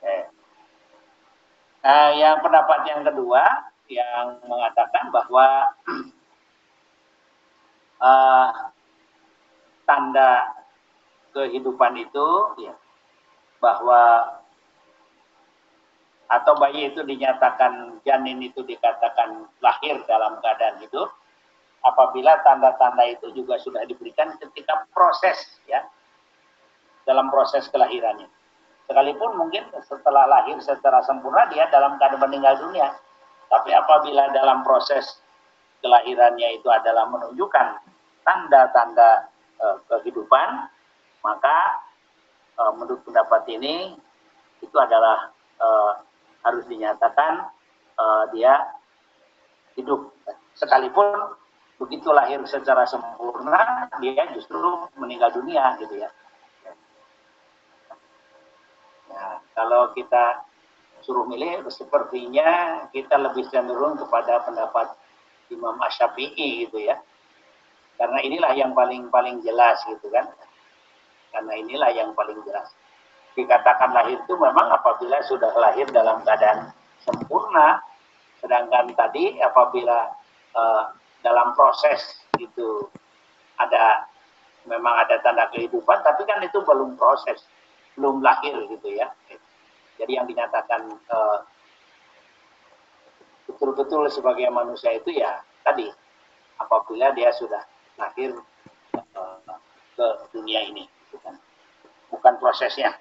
Eh. 0.00 0.24
Nah, 1.80 2.12
yang 2.12 2.44
pendapat 2.44 2.84
yang 2.92 3.00
kedua 3.08 3.44
yang 3.88 4.36
mengatakan 4.44 5.08
bahwa 5.08 5.46
uh, 8.04 8.50
tanda 9.88 10.60
kehidupan 11.32 11.98
itu 11.98 12.28
ya 12.60 12.74
bahwa 13.58 14.34
atau 16.30 16.54
bayi 16.62 16.94
itu 16.94 17.02
dinyatakan 17.02 17.98
janin 18.06 18.38
itu 18.38 18.62
dikatakan 18.62 19.50
lahir 19.58 19.98
dalam 20.06 20.38
keadaan 20.38 20.78
hidup 20.78 21.10
apabila 21.82 22.38
tanda-tanda 22.46 23.02
itu 23.10 23.34
juga 23.34 23.58
sudah 23.58 23.82
diberikan 23.82 24.38
ketika 24.38 24.86
proses 24.94 25.58
ya 25.66 25.82
dalam 27.02 27.32
proses 27.34 27.66
kelahirannya 27.72 28.30
sekalipun 28.90 29.38
mungkin 29.38 29.62
setelah 29.86 30.26
lahir 30.26 30.58
secara 30.58 30.98
sempurna 31.06 31.46
dia 31.54 31.70
dalam 31.70 31.94
keadaan 32.02 32.26
meninggal 32.26 32.58
dunia 32.58 32.90
tapi 33.46 33.70
apabila 33.70 34.34
dalam 34.34 34.66
proses 34.66 35.22
kelahirannya 35.78 36.58
itu 36.58 36.66
adalah 36.66 37.06
menunjukkan 37.06 37.66
tanda-tanda 38.26 39.30
e, 39.62 39.66
kehidupan 39.86 40.66
maka 41.22 41.58
e, 42.58 42.62
menurut 42.74 43.00
pendapat 43.06 43.46
ini 43.54 43.94
itu 44.58 44.76
adalah 44.76 45.30
e, 45.56 45.68
harus 46.44 46.64
dinyatakan 46.68 47.52
uh, 48.00 48.24
dia 48.32 48.56
hidup 49.76 50.12
sekalipun 50.56 51.36
begitu 51.80 52.12
lahir 52.12 52.40
secara 52.44 52.84
sempurna 52.84 53.88
dia 54.00 54.28
justru 54.36 54.88
meninggal 55.00 55.32
dunia 55.32 55.76
gitu 55.80 55.96
ya. 55.96 56.08
Nah, 59.10 59.42
kalau 59.52 59.90
kita 59.92 60.46
suruh 61.02 61.26
milih 61.26 61.66
sepertinya 61.72 62.84
kita 62.94 63.16
lebih 63.18 63.48
cenderung 63.48 63.96
kepada 63.98 64.44
pendapat 64.46 64.94
Imam 65.50 65.76
Asyafi'i 65.82 66.66
gitu 66.66 66.78
ya. 66.78 66.96
Karena 68.00 68.18
inilah 68.24 68.52
yang 68.56 68.72
paling 68.72 69.12
paling 69.12 69.42
jelas 69.44 69.82
gitu 69.84 70.08
kan. 70.08 70.30
Karena 71.34 71.52
inilah 71.58 71.90
yang 71.92 72.14
paling 72.14 72.38
jelas. 72.46 72.70
Dikatakan 73.34 73.94
lahir 73.94 74.18
itu 74.18 74.34
memang 74.34 74.70
apabila 74.72 75.22
sudah 75.26 75.52
lahir 75.54 75.86
dalam 75.92 76.22
keadaan 76.26 76.74
sempurna, 77.06 77.78
sedangkan 78.42 78.90
tadi 78.96 79.38
apabila 79.38 80.10
uh, 80.56 80.90
dalam 81.22 81.52
proses 81.54 82.24
itu 82.40 82.88
ada 83.60 84.08
memang 84.68 84.92
ada 85.06 85.20
tanda 85.24 85.48
kehidupan, 85.52 86.04
tapi 86.04 86.24
kan 86.28 86.40
itu 86.44 86.60
belum 86.60 86.96
proses, 86.96 87.44
belum 88.00 88.24
lahir 88.24 88.56
gitu 88.64 88.88
ya. 88.96 89.12
Jadi 90.00 90.16
yang 90.16 90.24
dinyatakan 90.24 90.88
eh, 90.88 91.38
betul-betul 93.44 94.08
sebagai 94.08 94.48
manusia 94.48 94.96
itu 94.96 95.12
ya 95.12 95.44
tadi 95.60 95.84
apabila 96.56 97.12
dia 97.12 97.28
sudah 97.36 97.60
lahir 98.00 98.32
uh, 98.96 99.56
ke 99.96 100.06
dunia 100.32 100.64
ini, 100.64 100.88
bukan, 101.12 101.36
bukan 102.08 102.34
prosesnya. 102.40 102.96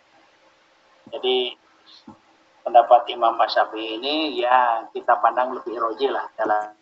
Jadi 1.11 1.55
pendapat 2.63 3.07
Imam 3.11 3.39
Syafi'i 3.39 3.97
ini 3.99 4.39
ya 4.39 4.83
kita 4.91 5.15
pandang 5.23 5.55
lebih 5.55 5.79
roji 5.79 6.11
lah 6.11 6.27
dalam 6.35 6.75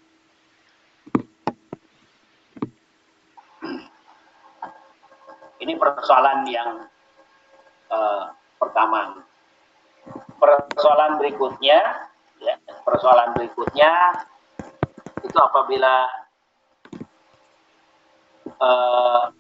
ini 5.64 5.74
persoalan 5.78 6.44
yang 6.50 6.90
uh, 7.92 8.32
pertama. 8.60 9.24
Persoalan 10.38 11.20
berikutnya, 11.20 12.08
ya, 12.40 12.56
persoalan 12.86 13.34
berikutnya 13.36 14.24
itu 15.26 15.38
apabila 15.38 16.08
uh, 18.62 19.34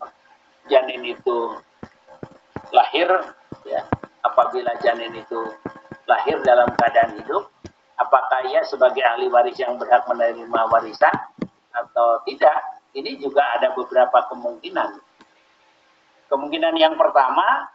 janin 0.67 1.05
itu 1.05 1.55
lahir, 2.73 3.07
ya, 3.63 3.85
apabila 4.25 4.73
janin 4.83 5.13
itu 5.15 5.39
lahir 6.09 6.41
dalam 6.43 6.67
keadaan 6.75 7.15
hidup, 7.21 7.47
apakah 8.01 8.43
ia 8.49 8.65
sebagai 8.65 9.05
ahli 9.05 9.29
waris 9.29 9.55
yang 9.55 9.77
berhak 9.79 10.03
menerima 10.09 10.61
warisan 10.73 11.13
atau 11.71 12.19
tidak? 12.25 12.57
Ini 12.97 13.21
juga 13.21 13.45
ada 13.53 13.77
beberapa 13.77 14.25
kemungkinan. 14.33 14.97
Kemungkinan 16.27 16.73
yang 16.75 16.97
pertama 16.97 17.69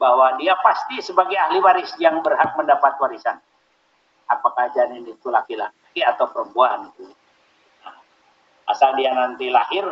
bahwa 0.00 0.40
dia 0.40 0.56
pasti 0.64 1.04
sebagai 1.04 1.36
ahli 1.36 1.60
waris 1.60 1.92
yang 2.00 2.24
berhak 2.24 2.56
mendapat 2.56 2.96
warisan. 2.96 3.36
Apakah 4.32 4.72
janin 4.72 5.04
itu 5.04 5.28
laki-laki 5.28 6.00
atau 6.00 6.24
perempuan 6.32 6.88
itu. 6.88 7.12
Asal 8.64 8.96
dia 8.96 9.12
nanti 9.12 9.52
lahir 9.52 9.84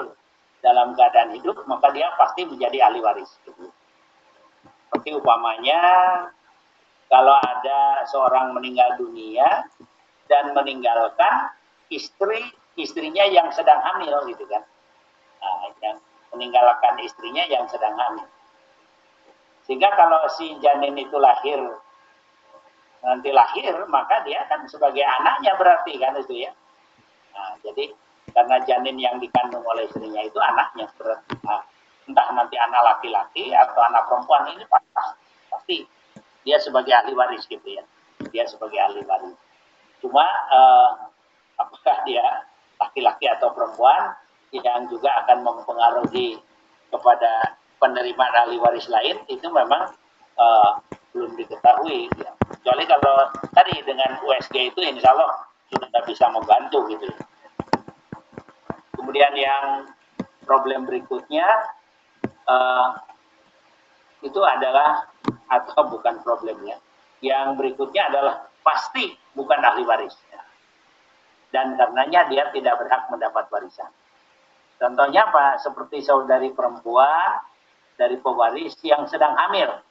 dalam 0.64 0.96
keadaan 0.96 1.36
hidup, 1.36 1.60
maka 1.68 1.92
dia 1.92 2.08
pasti 2.16 2.48
menjadi 2.48 2.88
ahli 2.88 3.04
waris. 3.04 3.28
Seperti 3.44 5.12
upamanya 5.12 5.80
kalau 7.12 7.36
ada 7.36 8.08
seorang 8.08 8.56
meninggal 8.56 8.96
dunia 8.96 9.68
dan 10.32 10.56
meninggalkan 10.56 11.52
istri 11.92 12.48
istrinya 12.80 13.28
yang 13.28 13.52
sedang 13.52 13.80
hamil 13.84 14.24
gitu 14.30 14.48
kan. 14.48 14.64
Nah, 15.42 15.72
yang 15.84 15.98
meninggalkan 16.32 16.96
istrinya 17.04 17.44
yang 17.50 17.68
sedang 17.68 17.92
hamil. 17.92 18.24
Sehingga 19.68 19.92
kalau 20.00 20.24
si 20.32 20.56
janin 20.64 20.96
itu 20.96 21.20
lahir 21.20 21.60
nanti 22.98 23.30
lahir 23.30 23.78
maka 23.86 24.26
dia 24.26 24.42
kan 24.50 24.66
sebagai 24.66 25.04
anaknya 25.04 25.54
berarti 25.60 25.92
kan 26.00 26.16
itu 26.16 26.48
ya. 26.48 26.50
Nah, 27.36 27.54
jadi 27.62 27.92
karena 28.32 28.56
janin 28.64 28.96
yang 28.96 29.20
dikandung 29.20 29.62
oleh 29.62 29.84
istrinya 29.86 30.24
itu 30.24 30.40
anaknya 30.40 30.88
berarti. 30.96 31.36
Nah, 31.44 31.62
entah 32.08 32.28
nanti 32.32 32.56
anak 32.56 32.80
laki-laki 32.80 33.52
atau 33.52 33.80
anak 33.84 34.08
perempuan 34.08 34.48
ini 34.56 34.64
pasti, 34.66 34.88
pasti 35.52 35.76
dia 36.48 36.56
sebagai 36.58 36.96
ahli 36.96 37.12
waris 37.12 37.44
gitu 37.44 37.68
ya. 37.68 37.84
Dia 38.32 38.48
sebagai 38.48 38.80
ahli 38.80 39.04
waris. 39.04 39.36
Cuma 40.00 40.24
eh, 40.48 40.90
apakah 41.60 42.08
dia 42.08 42.24
laki-laki 42.80 43.28
atau 43.28 43.52
perempuan 43.52 44.16
yang 44.54 44.88
juga 44.88 45.12
akan 45.24 45.44
mempengaruhi 45.44 46.40
kepada 46.88 47.57
penerimaan 47.78 48.34
ahli 48.46 48.58
waris 48.58 48.90
lain 48.90 49.22
itu 49.30 49.46
memang 49.50 49.94
uh, 50.38 50.78
belum 51.14 51.34
diketahui. 51.38 52.10
Ya. 52.18 52.30
Kecuali 52.58 52.84
kalau 52.86 53.16
tadi 53.54 53.74
dengan 53.86 54.18
USG 54.22 54.74
itu 54.74 54.80
insya 54.82 55.14
Allah 55.14 55.46
sudah 55.70 56.02
bisa 56.06 56.26
membantu 56.30 56.84
gitu. 56.90 57.08
Kemudian 58.98 59.32
yang 59.38 59.88
problem 60.44 60.84
berikutnya 60.84 61.46
uh, 62.46 62.98
itu 64.20 64.40
adalah 64.42 65.06
atau 65.48 65.82
bukan 65.88 66.20
problemnya. 66.20 66.76
Yang 67.22 67.46
berikutnya 67.58 68.10
adalah 68.12 68.34
pasti 68.62 69.16
bukan 69.34 69.58
ahli 69.64 69.82
waris. 69.86 70.14
Dan 71.48 71.80
karenanya 71.80 72.28
dia 72.28 72.52
tidak 72.52 72.76
berhak 72.76 73.08
mendapat 73.08 73.48
warisan. 73.48 73.88
Contohnya 74.76 75.26
apa? 75.26 75.56
Seperti 75.58 76.04
saudari 76.04 76.52
perempuan 76.52 77.40
dari 77.98 78.16
pewaris 78.22 78.78
yang 78.86 79.04
sedang 79.10 79.34
hamil. 79.34 79.82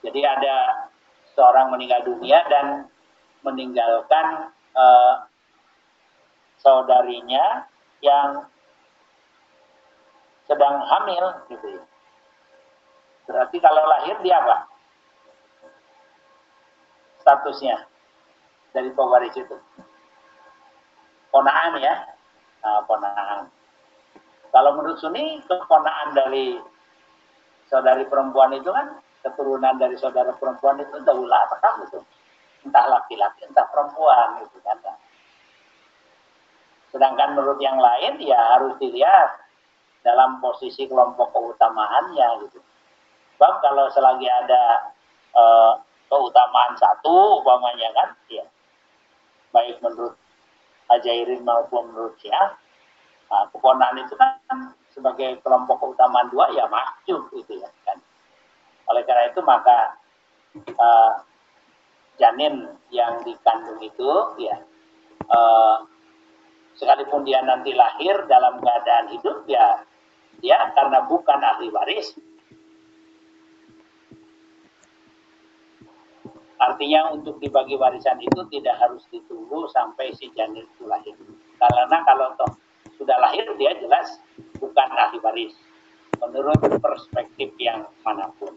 Jadi 0.00 0.20
ada 0.24 0.88
seorang 1.36 1.68
meninggal 1.68 2.00
dunia 2.08 2.40
dan 2.48 2.88
meninggalkan 3.44 4.50
uh, 4.72 5.28
saudarinya 6.58 7.68
yang 8.00 8.48
sedang 10.48 10.80
hamil 10.80 11.24
gitu 11.52 11.66
ya. 11.76 11.84
Berarti 13.26 13.58
kalau 13.60 13.82
lahir 13.84 14.16
dia 14.22 14.38
apa? 14.38 14.56
Statusnya 17.20 17.76
dari 18.70 18.88
pewaris 18.94 19.34
itu. 19.34 19.56
Ponaan 21.34 21.74
ya, 21.82 21.94
uh, 22.62 22.80
ponaan. 22.86 23.50
Kalau 24.56 24.72
menurut 24.72 24.96
Sunni, 24.96 25.36
keponaan 25.44 26.16
dari 26.16 26.56
saudari 27.68 28.08
perempuan 28.08 28.56
itu 28.56 28.72
kan 28.72 28.96
keturunan 29.20 29.76
dari 29.76 30.00
saudara 30.00 30.32
perempuan 30.32 30.80
itu 30.80 30.96
daulah 31.04 31.44
apa 31.44 31.84
itu 31.84 32.00
entah 32.64 32.86
laki-laki 32.88 33.42
entah 33.42 33.66
perempuan 33.74 34.38
gitu 34.46 34.62
kan 34.62 34.78
sedangkan 36.94 37.34
menurut 37.34 37.58
yang 37.58 37.74
lain 37.74 38.22
ya 38.22 38.38
harus 38.54 38.78
dilihat 38.78 39.34
dalam 40.06 40.38
posisi 40.38 40.86
kelompok 40.86 41.34
keutamaannya 41.34 42.46
gitu 42.46 42.62
bang 43.36 43.56
kalau 43.58 43.90
selagi 43.90 44.30
ada 44.30 44.94
uh, 45.34 45.74
keutamaan 46.06 46.78
satu 46.78 47.42
umpamanya 47.42 47.90
kan 47.98 48.08
ya 48.30 48.46
baik 49.50 49.82
menurut 49.82 50.14
Ajairin 50.86 51.42
maupun 51.42 51.90
menurut 51.90 52.14
Syiah. 52.22 52.54
Nah, 53.26 53.42
keponaan 53.50 53.98
itu 53.98 54.14
kan 54.14 54.38
sebagai 54.94 55.42
kelompok 55.42 55.82
keutamaan 55.82 56.30
dua 56.30 56.46
ya 56.54 56.64
maju 56.70 57.16
itu 57.34 57.52
ya 57.58 57.68
kan. 57.82 57.98
Oleh 58.86 59.02
karena 59.02 59.28
itu 59.28 59.40
maka 59.42 59.98
uh, 60.78 61.12
janin 62.16 62.70
yang 62.94 63.20
dikandung 63.26 63.82
itu 63.82 64.10
ya 64.40 64.56
uh, 65.28 65.84
sekalipun 66.78 67.26
dia 67.26 67.42
nanti 67.44 67.76
lahir 67.76 68.24
dalam 68.30 68.62
keadaan 68.62 69.12
hidup 69.12 69.44
ya 69.50 69.84
dia 70.40 70.70
karena 70.76 71.04
bukan 71.08 71.40
ahli 71.40 71.68
waris 71.72 72.16
Artinya 76.56 77.12
untuk 77.12 77.36
dibagi 77.36 77.76
warisan 77.76 78.16
itu 78.16 78.40
tidak 78.48 78.80
harus 78.80 79.04
ditunggu 79.12 79.68
sampai 79.68 80.08
si 80.16 80.32
janin 80.32 80.64
itu 80.64 80.88
lahir. 80.88 81.12
Karena 81.60 82.00
kalau 82.08 82.32
toh 82.40 82.48
sudah 82.96 83.16
lahir 83.20 83.46
dia 83.60 83.76
jelas 83.78 84.20
bukan 84.56 84.88
ahli 84.96 85.20
waris 85.20 85.54
menurut 86.20 86.58
perspektif 86.80 87.52
yang 87.60 87.84
mana 88.02 88.32
pun. 88.40 88.56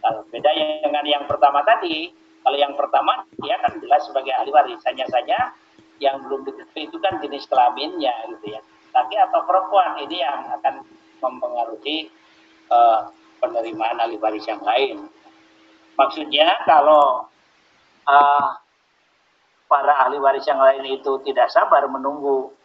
Kalau 0.00 0.24
beda 0.32 0.50
dengan 0.80 1.04
yang 1.04 1.24
pertama 1.28 1.60
tadi, 1.66 2.08
kalau 2.40 2.56
yang 2.56 2.72
pertama 2.72 3.26
dia 3.44 3.60
kan 3.60 3.76
jelas 3.82 4.00
sebagai 4.08 4.32
ahli 4.32 4.50
waris. 4.54 4.80
Hanya 4.88 5.04
saja 5.12 5.52
yang 6.00 6.24
belum 6.24 6.48
diketahui 6.48 6.88
itu 6.88 6.96
kan 7.02 7.20
jenis 7.20 7.44
kelaminnya 7.50 8.14
gitu 8.36 8.56
ya. 8.56 8.60
Laki 8.96 9.16
atau 9.20 9.44
perempuan 9.44 10.00
ini 10.02 10.24
yang 10.24 10.48
akan 10.56 10.82
mempengaruhi 11.20 12.08
uh, 12.72 13.12
penerimaan 13.44 14.00
ahli 14.00 14.16
waris 14.16 14.48
yang 14.48 14.62
lain. 14.64 15.04
Maksudnya 16.00 16.64
kalau 16.64 17.28
uh, 18.08 18.48
para 19.68 19.94
ahli 20.08 20.16
waris 20.16 20.48
yang 20.48 20.58
lain 20.58 20.96
itu 20.96 21.20
tidak 21.28 21.52
sabar 21.52 21.84
menunggu 21.86 22.56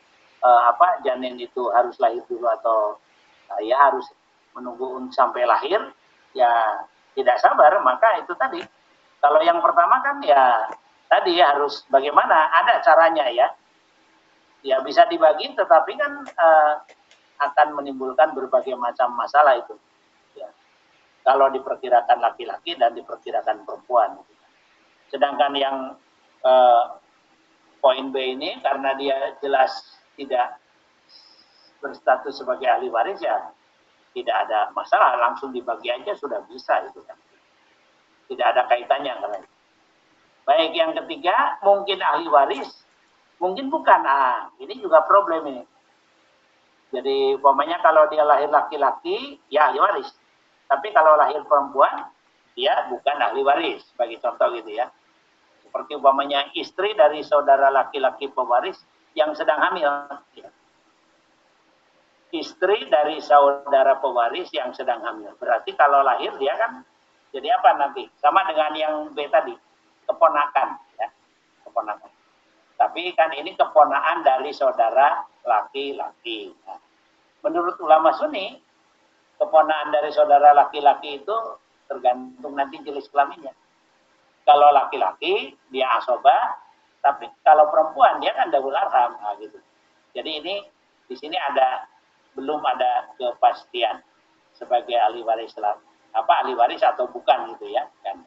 uh, 0.46 0.62
apa 0.70 1.02
janin 1.02 1.34
itu 1.42 1.74
harus 1.74 1.98
lahir 1.98 2.22
dulu 2.30 2.46
atau 2.62 3.02
uh, 3.50 3.62
ya 3.66 3.90
harus 3.90 4.06
menunggu 4.54 5.10
sampai 5.10 5.44
lahir 5.50 5.82
ya 6.38 6.86
tidak 7.18 7.42
sabar. 7.42 7.82
Maka 7.82 8.22
itu 8.22 8.34
tadi. 8.38 8.62
Kalau 9.20 9.42
yang 9.42 9.58
pertama 9.58 10.06
kan 10.06 10.22
ya 10.22 10.70
tadi 11.10 11.42
ya 11.42 11.58
harus 11.58 11.82
bagaimana? 11.90 12.54
Ada 12.62 12.86
caranya 12.86 13.26
ya. 13.34 13.50
Ya 14.62 14.82
bisa 14.86 15.10
dibagi 15.10 15.54
tetapi 15.58 15.98
kan 15.98 16.26
uh, 16.26 16.74
akan 17.42 17.82
menimbulkan 17.82 18.38
berbagai 18.38 18.78
macam 18.78 19.14
masalah 19.18 19.58
itu. 19.58 19.76
Ya. 20.38 20.50
Kalau 21.26 21.50
diperkirakan 21.50 22.22
laki-laki 22.22 22.78
dan 22.78 22.94
diperkirakan 22.94 23.66
perempuan. 23.66 24.22
Sedangkan 25.10 25.54
yang 25.54 25.78
uh, 26.42 26.84
poin 27.78 28.10
B 28.10 28.34
ini 28.34 28.58
karena 28.66 28.98
dia 28.98 29.38
jelas 29.42 30.02
tidak 30.16 30.60
berstatus 31.80 32.40
sebagai 32.40 32.66
ahli 32.66 32.88
waris 32.90 33.22
ya 33.22 33.52
tidak 34.16 34.48
ada 34.48 34.72
masalah 34.72 35.20
langsung 35.20 35.52
dibagi 35.52 35.92
aja 35.92 36.16
sudah 36.16 36.42
bisa 36.48 36.82
itu 36.88 37.04
kan 37.04 37.20
tidak 38.32 38.48
ada 38.56 38.62
kaitannya 38.72 39.14
karena 39.22 39.40
baik 40.48 40.72
yang 40.74 40.92
ketiga 40.96 41.60
mungkin 41.62 42.00
ahli 42.02 42.26
waris 42.32 42.86
Mungkin 43.40 43.68
bukan. 43.68 44.02
Ah, 44.08 44.52
ini 44.64 44.80
juga 44.80 45.04
problem 45.04 45.44
ini. 45.52 45.64
Jadi 46.96 47.36
umpamanya 47.36 47.84
kalau 47.84 48.08
dia 48.08 48.24
lahir 48.24 48.48
laki-laki, 48.48 49.42
ya 49.52 49.68
ahli 49.68 49.80
waris. 49.82 50.08
Tapi 50.66 50.96
kalau 50.96 51.20
lahir 51.20 51.44
perempuan, 51.44 52.08
dia 52.56 52.88
bukan 52.88 53.18
ahli 53.20 53.44
waris. 53.44 53.84
Bagi 54.00 54.16
contoh 54.24 54.56
gitu 54.56 54.72
ya. 54.72 54.88
Seperti 55.66 56.00
umpamanya 56.00 56.48
istri 56.56 56.96
dari 56.96 57.20
saudara 57.28 57.68
laki-laki 57.68 58.32
pewaris 58.32 58.80
yang 59.16 59.32
sedang 59.34 59.58
hamil. 59.64 59.90
Istri 62.36 62.92
dari 62.92 63.24
saudara 63.24 63.96
pewaris 64.04 64.52
yang 64.52 64.76
sedang 64.76 65.00
hamil. 65.02 65.32
Berarti 65.40 65.72
kalau 65.80 66.04
lahir 66.04 66.36
dia 66.36 66.54
kan 66.60 66.84
jadi 67.32 67.52
apa 67.56 67.80
nanti? 67.80 68.08
Sama 68.20 68.44
dengan 68.48 68.72
yang 68.76 68.96
B 69.16 69.28
tadi, 69.32 69.56
keponakan. 70.08 70.70
Ya. 71.00 71.08
Keponakan. 71.68 72.12
Tapi 72.76 73.16
kan 73.16 73.32
ini 73.36 73.56
keponaan 73.56 74.24
dari 74.24 74.52
saudara 74.52 75.24
laki-laki. 75.48 76.52
Nah, 76.68 76.80
menurut 77.44 77.80
ulama 77.80 78.12
Sunni, 78.16 78.60
keponaan 79.40 79.96
dari 79.96 80.12
saudara 80.12 80.52
laki-laki 80.52 81.24
itu 81.24 81.36
tergantung 81.88 82.56
nanti 82.56 82.84
jenis 82.84 83.08
kelaminnya. 83.12 83.56
Kalau 84.44 84.72
laki-laki 84.76 85.56
dia 85.72 85.88
asoba, 86.00 86.36
tapi 87.06 87.30
kalau 87.46 87.70
perempuan 87.70 88.18
dia 88.18 88.34
kan 88.34 88.50
double 88.50 88.74
arham, 88.74 89.14
nah, 89.22 89.38
gitu. 89.38 89.62
Jadi 90.18 90.42
ini 90.42 90.56
di 91.06 91.14
sini 91.14 91.38
ada 91.38 91.86
belum 92.34 92.66
ada 92.66 93.14
kepastian 93.22 94.02
sebagai 94.58 94.98
ahli 94.98 95.22
waris 95.22 95.54
apa 96.16 96.34
ahli 96.42 96.58
waris 96.58 96.82
atau 96.82 97.06
bukan 97.12 97.54
gitu 97.54 97.70
ya 97.70 97.86
kan 98.02 98.26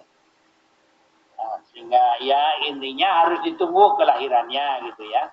sehingga 1.70 2.18
ya 2.18 2.66
intinya 2.66 3.24
harus 3.24 3.38
ditunggu 3.46 3.94
kelahirannya 3.94 4.90
gitu 4.90 5.06
ya. 5.06 5.30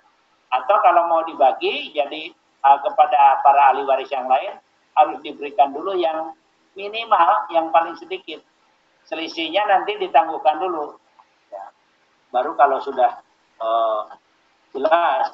Atau 0.54 0.78
kalau 0.86 1.10
mau 1.10 1.26
dibagi 1.26 1.90
jadi 1.90 2.30
uh, 2.62 2.78
kepada 2.86 3.42
para 3.42 3.74
ahli 3.74 3.82
waris 3.82 4.14
yang 4.14 4.30
lain 4.30 4.62
harus 4.94 5.18
diberikan 5.26 5.74
dulu 5.74 5.98
yang 5.98 6.38
minimal 6.78 7.50
yang 7.50 7.74
paling 7.74 7.98
sedikit. 7.98 8.46
Selisihnya 9.10 9.66
nanti 9.66 9.98
ditangguhkan 9.98 10.62
dulu. 10.62 10.98
Ya. 11.50 11.74
Baru 12.30 12.54
kalau 12.54 12.78
sudah 12.78 13.25
uh, 13.62 14.12
jelas 14.76 15.32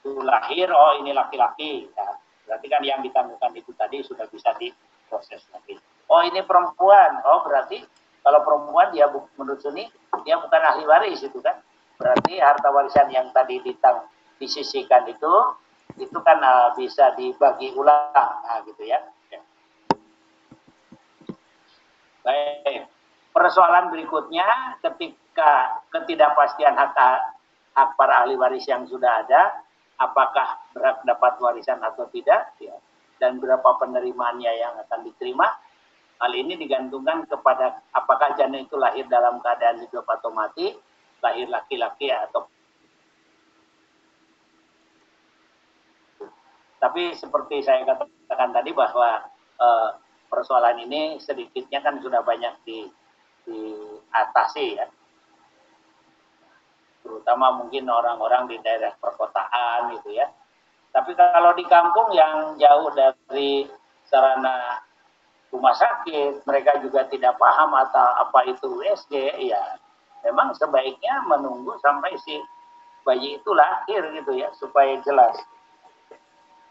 itu 0.00 0.12
lahir, 0.24 0.68
oh 0.72 0.96
ini 1.00 1.12
laki-laki. 1.12 1.88
Ya. 1.92 2.08
Berarti 2.48 2.66
kan 2.66 2.82
yang 2.82 3.00
ditangguhkan 3.04 3.52
itu 3.54 3.70
tadi 3.76 4.02
sudah 4.02 4.26
bisa 4.26 4.50
diproses 4.56 5.44
lagi. 5.52 5.78
Oh 6.10 6.24
ini 6.26 6.42
perempuan, 6.42 7.22
oh 7.22 7.46
berarti 7.46 7.84
kalau 8.20 8.42
perempuan 8.42 8.90
dia 8.90 9.06
menurut 9.38 9.60
Sunni 9.62 9.86
dia 10.26 10.36
bukan 10.40 10.60
ahli 10.60 10.84
waris 10.84 11.22
itu 11.22 11.38
kan. 11.38 11.56
Berarti 12.00 12.40
harta 12.40 12.72
warisan 12.72 13.12
yang 13.12 13.28
tadi 13.30 13.60
ditang 13.60 14.08
disisikan 14.40 15.04
itu 15.04 15.32
itu 16.00 16.18
kan 16.24 16.40
uh, 16.40 16.72
bisa 16.72 17.12
dibagi 17.12 17.76
ulang 17.76 18.40
nah, 18.40 18.58
gitu 18.64 18.88
ya. 18.88 18.98
ya. 19.28 19.40
Baik. 22.24 22.88
Persoalan 23.30 23.92
berikutnya 23.92 24.80
ketika 24.80 25.84
ketidakpastian 25.92 26.74
hak 26.74 26.96
hak 27.74 27.94
para 27.94 28.24
ahli 28.26 28.34
waris 28.36 28.66
yang 28.66 28.86
sudah 28.86 29.26
ada, 29.26 29.62
apakah 30.00 30.60
berhak 30.74 31.02
dapat 31.04 31.38
warisan 31.38 31.80
atau 31.80 32.08
tidak, 32.10 32.54
ya, 32.58 32.74
dan 33.20 33.36
berapa 33.38 33.76
penerimaannya 33.78 34.52
yang 34.58 34.74
akan 34.86 35.04
diterima, 35.06 35.48
Hal 36.20 36.36
ini 36.36 36.52
digantungkan 36.60 37.24
kepada 37.24 37.80
apakah 37.96 38.36
janin 38.36 38.68
itu 38.68 38.76
lahir 38.76 39.08
dalam 39.08 39.40
keadaan 39.40 39.80
hidup 39.80 40.04
atau 40.04 40.28
mati, 40.28 40.76
lahir 41.24 41.48
laki-laki 41.48 42.12
atau 42.12 42.44
Tapi 46.80 47.12
seperti 47.12 47.60
saya 47.60 47.84
katakan 47.84 48.56
tadi 48.56 48.72
bahwa 48.72 49.28
e, 49.60 49.68
persoalan 50.32 50.80
ini 50.80 51.20
sedikitnya 51.20 51.84
kan 51.84 52.00
sudah 52.00 52.24
banyak 52.24 52.56
di 52.64 52.88
diatasi 53.44 54.80
ya. 54.80 54.88
Terutama 57.10 57.58
mungkin 57.58 57.90
orang-orang 57.90 58.46
di 58.46 58.56
daerah 58.62 58.94
perkotaan 59.02 59.98
gitu 59.98 60.14
ya. 60.14 60.30
Tapi 60.94 61.10
kalau 61.18 61.50
di 61.58 61.66
kampung 61.66 62.14
yang 62.14 62.54
jauh 62.54 62.94
dari 62.94 63.66
sarana 64.06 64.78
rumah 65.50 65.74
sakit, 65.74 66.46
mereka 66.46 66.78
juga 66.78 67.02
tidak 67.10 67.34
paham 67.34 67.74
atau 67.74 68.06
apa 68.22 68.46
itu 68.46 68.78
USG, 68.78 69.14
ya 69.50 69.78
memang 70.22 70.54
sebaiknya 70.54 71.26
menunggu 71.26 71.74
sampai 71.82 72.14
si 72.22 72.38
bayi 73.02 73.42
itu 73.42 73.50
lahir 73.50 74.06
gitu 74.14 74.38
ya 74.38 74.46
supaya 74.54 74.94
jelas. 75.02 75.34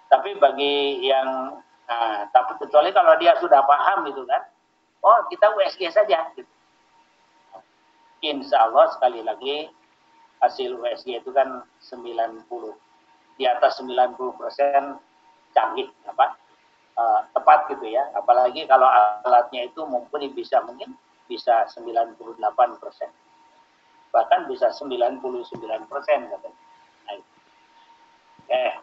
Tapi 0.07 0.39
bagi 0.39 1.03
yang 1.03 1.59
nah, 1.85 2.23
tapi 2.31 2.55
kecuali 2.63 2.95
kalau 2.95 3.19
dia 3.19 3.35
sudah 3.43 3.59
paham 3.67 4.07
gitu 4.07 4.23
kan, 4.23 4.47
oh 5.03 5.19
kita 5.27 5.51
USG 5.59 5.91
saja. 5.91 6.31
Gitu. 6.33 6.49
Insya 8.19 8.67
Allah 8.67 8.91
sekali 8.95 9.23
lagi 9.23 9.71
hasil 10.39 10.79
USG 10.79 11.19
itu 11.19 11.31
kan 11.35 11.63
90 11.83 12.47
di 13.39 13.43
atas 13.47 13.79
90 13.79 14.39
persen 14.39 14.99
canggih 15.55 15.87
apa 16.07 16.35
uh, 16.99 17.21
tepat 17.31 17.71
gitu 17.71 17.85
ya. 17.87 18.11
Apalagi 18.15 18.67
kalau 18.67 18.87
alatnya 19.23 19.67
itu 19.67 19.83
mumpuni 19.87 20.31
bisa 20.31 20.59
mungkin 20.63 20.95
bisa 21.29 21.67
98 21.71 22.35
persen. 22.81 23.09
Bahkan 24.09 24.49
bisa 24.49 24.73
99 24.73 25.21
persen 25.87 26.19
katanya. 26.27 26.59
Nah, 27.05 27.15
eh. 28.49 28.73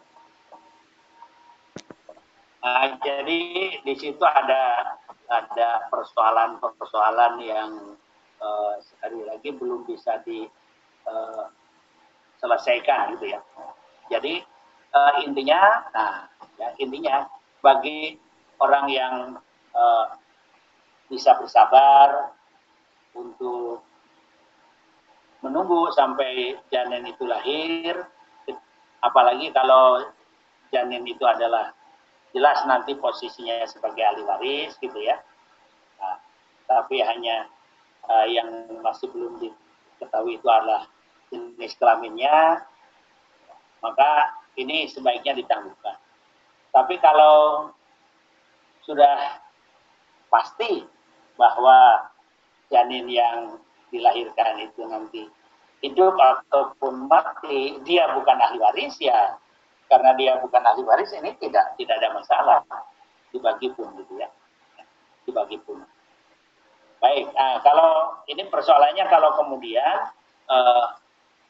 Nah, 2.63 2.99
jadi 2.99 3.39
di 3.79 3.93
situ 3.95 4.23
ada 4.23 4.95
ada 5.27 5.91
persoalan-persoalan 5.91 7.33
yang 7.43 7.71
uh, 8.39 8.75
sekali 8.79 9.27
lagi 9.27 9.51
belum 9.51 9.83
bisa 9.83 10.23
diselesaikan 10.23 10.55
uh, 11.11 11.46
gitu 12.41 13.25
ya. 13.25 13.39
Jadi 14.07 14.39
uh, 14.93 15.13
intinya, 15.25 15.61
nah 15.91 16.13
ya, 16.57 16.69
intinya 16.79 17.27
bagi 17.59 18.15
orang 18.61 18.85
yang 18.87 19.15
uh, 19.75 20.05
bisa 21.11 21.35
bersabar 21.39 22.31
untuk 23.17 23.83
menunggu 25.41 25.93
sampai 25.93 26.57
janin 26.73 27.07
itu 27.07 27.23
lahir, 27.25 28.05
apalagi 29.05 29.53
kalau 29.53 30.03
janin 30.73 31.05
itu 31.07 31.23
adalah 31.23 31.71
jelas 32.35 32.59
nanti 32.67 32.93
posisinya 32.97 33.63
sebagai 33.65 34.03
ahli 34.03 34.21
waris 34.27 34.75
gitu 34.83 34.99
ya. 34.99 35.15
Nah, 36.01 36.17
tapi 36.67 36.99
hanya 36.99 37.47
uh, 38.09 38.27
yang 38.27 38.67
masih 38.83 39.07
belum 39.13 39.39
diketahui 39.39 40.37
itu 40.37 40.47
adalah 40.49 40.85
jenis 41.31 41.73
kelaminnya, 41.75 42.63
maka 43.83 44.37
ini 44.57 44.89
sebaiknya 44.89 45.37
ditangguhkan. 45.37 45.97
Tapi 46.73 46.95
kalau 46.99 47.69
sudah 48.83 49.41
pasti 50.27 50.83
bahwa 51.35 52.07
janin 52.67 53.07
yang 53.07 53.59
dilahirkan 53.91 54.59
itu 54.59 54.81
nanti 54.87 55.23
hidup 55.79 56.17
ataupun 56.17 57.07
mati, 57.07 57.79
dia 57.85 58.09
bukan 58.11 58.37
ahli 58.37 58.57
waris 58.59 58.97
ya. 58.99 59.37
Karena 59.87 60.11
dia 60.19 60.35
bukan 60.43 60.59
ahli 60.59 60.83
waris 60.83 61.15
ini 61.15 61.31
tidak 61.39 61.77
tidak 61.79 61.95
ada 62.03 62.09
masalah 62.11 62.59
dibagi 63.31 63.71
pun 63.71 63.87
gitu 64.01 64.19
ya. 64.19 64.27
Dibagi 65.23 65.59
pun. 65.63 65.79
Baik, 66.97 67.29
nah, 67.29 67.61
kalau 67.61 68.17
ini 68.25 68.41
persoalannya 68.49 69.05
kalau 69.05 69.37
kemudian 69.37 70.09
eh, 70.49 70.85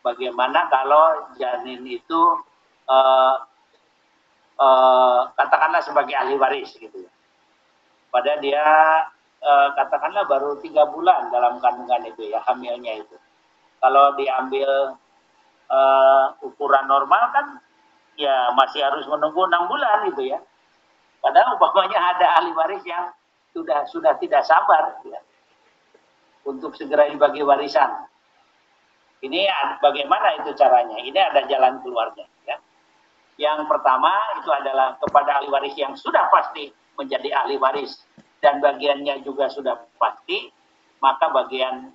bagaimana 0.08 0.72
kalau 0.72 1.28
janin 1.36 1.84
itu 1.84 2.22
uh, 2.88 3.36
uh, 4.56 5.20
katakanlah 5.36 5.84
sebagai 5.84 6.16
ahli 6.16 6.40
waris 6.40 6.72
gitu 6.80 6.96
ya. 7.04 7.12
Pada 8.08 8.40
dia 8.40 8.64
uh, 9.44 9.70
katakanlah 9.76 10.24
baru 10.32 10.64
tiga 10.64 10.88
bulan 10.88 11.28
dalam 11.28 11.60
kandungan 11.60 12.08
itu 12.08 12.32
ya 12.32 12.40
hamilnya 12.48 13.04
itu. 13.04 13.16
Kalau 13.84 14.16
diambil 14.16 14.96
uh, 15.68 16.26
ukuran 16.42 16.88
normal 16.88 17.24
kan 17.36 17.46
ya 18.18 18.50
masih 18.56 18.82
harus 18.82 19.06
menunggu 19.06 19.46
enam 19.46 19.68
bulan 19.68 20.08
gitu 20.10 20.32
ya. 20.32 20.40
Padahal 21.20 21.60
umpamanya 21.60 22.16
ada 22.16 22.28
ahli 22.40 22.56
waris 22.56 22.82
yang 22.88 23.12
sudah 23.52 23.84
sudah 23.90 24.14
tidak 24.22 24.46
sabar 24.46 25.02
ya, 25.04 25.20
untuk 26.46 26.78
segera 26.78 27.10
dibagi 27.10 27.42
warisan. 27.42 28.06
Ini 29.18 29.50
bagaimana 29.82 30.38
itu 30.38 30.54
caranya? 30.54 31.02
Ini 31.02 31.18
ada 31.18 31.42
jalan 31.50 31.82
keluarnya. 31.82 32.26
Ya. 32.46 32.58
Yang 33.38 33.66
pertama 33.66 34.14
itu 34.38 34.50
adalah 34.54 34.98
kepada 35.02 35.42
ahli 35.42 35.50
waris 35.50 35.74
yang 35.74 35.98
sudah 35.98 36.30
pasti 36.30 36.70
menjadi 36.98 37.46
ahli 37.46 37.58
waris 37.58 37.98
dan 38.42 38.62
bagiannya 38.62 39.26
juga 39.26 39.50
sudah 39.50 39.90
pasti, 39.98 40.54
maka 41.02 41.34
bagian 41.34 41.90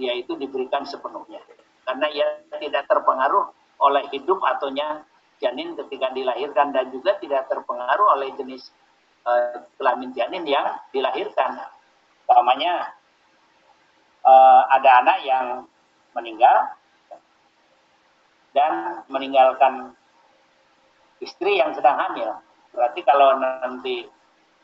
dia 0.00 0.16
itu 0.16 0.32
diberikan 0.36 0.88
sepenuhnya. 0.88 1.44
Karena 1.84 2.08
ia 2.08 2.40
tidak 2.56 2.88
terpengaruh 2.88 3.52
oleh 3.82 4.08
hidup 4.14 4.40
ataunya 4.40 5.04
janin 5.42 5.76
ketika 5.76 6.14
dilahirkan 6.14 6.72
dan 6.72 6.88
juga 6.88 7.18
tidak 7.18 7.50
terpengaruh 7.50 8.16
oleh 8.16 8.32
jenis 8.38 8.70
uh, 9.26 9.66
kelamin 9.76 10.14
janin 10.16 10.46
yang 10.46 10.78
dilahirkan. 10.94 11.58
Umpamanya 12.24 12.94
uh, 14.24 14.62
ada 14.72 15.04
anak 15.04 15.18
yang 15.26 15.46
meninggal 16.12 16.76
dan 18.52 19.00
meninggalkan 19.08 19.96
istri 21.20 21.56
yang 21.60 21.72
sedang 21.72 21.96
hamil. 21.96 22.36
Berarti 22.72 23.00
kalau 23.04 23.36
nanti 23.40 24.08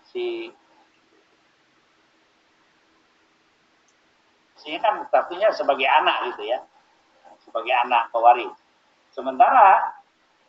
si 0.09 0.53
si 4.59 4.75
kan 4.81 5.07
statusnya 5.09 5.55
sebagai 5.55 5.87
anak 5.87 6.35
gitu 6.35 6.51
ya, 6.53 6.61
sebagai 7.41 7.73
anak 7.87 8.11
pewaris. 8.11 8.53
Sementara 9.15 9.97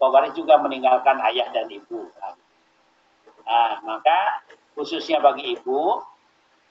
pewaris 0.02 0.36
juga 0.36 0.60
meninggalkan 0.60 1.20
ayah 1.32 1.48
dan 1.54 1.70
ibu. 1.72 2.10
Nah, 3.50 3.82
maka 3.82 4.46
khususnya 4.78 5.20
bagi 5.20 5.58
ibu, 5.58 6.00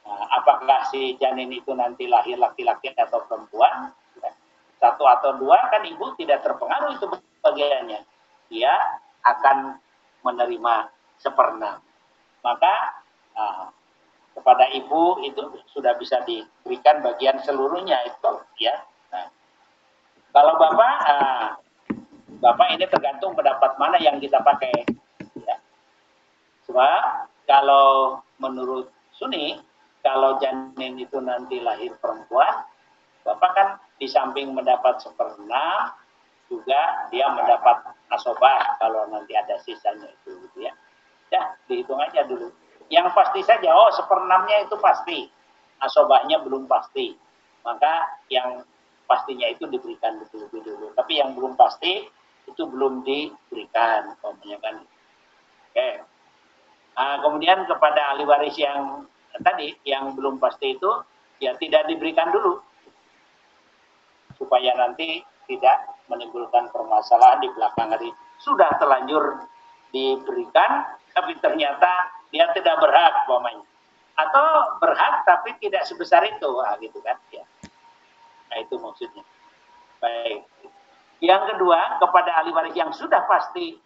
nah, 0.06 0.24
apakah 0.38 0.86
si 0.94 1.18
janin 1.18 1.50
itu 1.50 1.74
nanti 1.74 2.06
lahir 2.06 2.38
laki-laki 2.38 2.94
atau 2.94 3.24
perempuan, 3.26 3.90
satu 4.78 5.04
atau 5.04 5.30
dua 5.38 5.58
kan 5.70 5.82
ibu 5.82 6.14
tidak 6.14 6.46
terpengaruh 6.46 6.94
itu 6.94 7.06
bagiannya. 7.42 8.00
Dia 8.48 8.74
akan 9.26 9.76
menerima 10.22 10.74
seperenam. 11.18 11.82
Maka 12.42 12.74
uh, 13.34 13.66
kepada 14.38 14.70
ibu 14.70 15.18
itu 15.26 15.42
sudah 15.74 15.98
bisa 15.98 16.22
diberikan 16.22 17.02
bagian 17.02 17.42
seluruhnya 17.42 17.98
itu 18.06 18.32
ya. 18.62 18.74
Nah, 19.10 19.26
kalau 20.30 20.54
bapak, 20.54 20.94
uh, 21.10 21.48
bapak 22.38 22.66
ini 22.78 22.86
tergantung 22.86 23.34
pendapat 23.34 23.74
mana 23.82 23.98
yang 23.98 24.22
kita 24.22 24.38
pakai. 24.38 24.86
Ya. 25.42 25.58
Sebab 26.70 27.26
kalau 27.50 28.22
menurut 28.38 28.94
Sunni, 29.18 29.58
kalau 30.06 30.38
janin 30.38 30.94
itu 30.94 31.18
nanti 31.18 31.58
lahir 31.58 31.90
perempuan, 31.98 32.62
bapak 33.26 33.50
kan 33.58 33.68
di 33.98 34.06
samping 34.06 34.54
mendapat 34.54 35.02
seperenam 35.02 35.92
juga 36.48 37.10
dia 37.12 37.28
mendapat 37.28 37.92
asobah 38.08 38.80
kalau 38.80 39.04
nanti 39.12 39.36
ada 39.36 39.60
sisanya 39.60 40.08
itu 40.08 40.32
gitu 40.48 40.64
ya. 40.64 40.72
Ya, 41.28 41.42
dihitung 41.68 42.00
aja 42.00 42.24
dulu. 42.24 42.48
Yang 42.88 43.12
pasti 43.12 43.44
saja, 43.44 43.68
oh 43.68 43.92
seperenamnya 43.92 44.64
itu 44.64 44.80
pasti. 44.80 45.28
Asobahnya 45.84 46.40
belum 46.40 46.64
pasti. 46.64 47.12
Maka 47.68 48.24
yang 48.32 48.64
pastinya 49.04 49.44
itu 49.44 49.68
diberikan 49.68 50.16
betul-betul 50.24 50.64
dulu. 50.64 50.86
Tapi 50.96 51.20
yang 51.20 51.36
belum 51.36 51.52
pasti 51.52 52.08
itu 52.48 52.62
belum 52.64 53.04
diberikan. 53.04 54.16
Umpamanya 54.16 54.56
kan. 54.64 54.74
Oke. 55.68 55.88
Nah, 56.96 57.16
kemudian 57.20 57.68
kepada 57.68 58.16
ahli 58.16 58.24
waris 58.24 58.56
yang 58.56 59.04
tadi, 59.44 59.76
yang 59.84 60.16
belum 60.16 60.40
pasti 60.40 60.80
itu, 60.80 60.90
ya 61.44 61.52
tidak 61.60 61.92
diberikan 61.92 62.32
dulu 62.32 62.64
supaya 64.48 64.72
nanti 64.80 65.20
tidak 65.44 65.76
menimbulkan 66.08 66.72
permasalahan 66.72 67.44
di 67.44 67.52
belakang 67.52 67.92
hari. 67.92 68.08
Sudah 68.40 68.72
terlanjur 68.80 69.44
diberikan, 69.92 70.88
tapi 71.12 71.36
ternyata 71.44 72.08
dia 72.32 72.48
tidak 72.56 72.80
berhak, 72.80 73.28
umpamanya. 73.28 73.68
Atau 74.16 74.46
berhak 74.80 75.28
tapi 75.28 75.52
tidak 75.60 75.84
sebesar 75.84 76.24
itu, 76.24 76.48
nah, 76.48 76.80
gitu 76.80 76.96
kan? 77.04 77.20
Ya. 77.28 77.44
Nah 78.48 78.56
itu 78.64 78.80
maksudnya. 78.80 79.20
Baik. 80.00 80.48
Yang 81.20 81.42
kedua, 81.54 82.00
kepada 82.00 82.40
ahli 82.40 82.50
waris 82.56 82.72
yang 82.72 82.88
sudah 82.94 83.28
pasti 83.28 83.76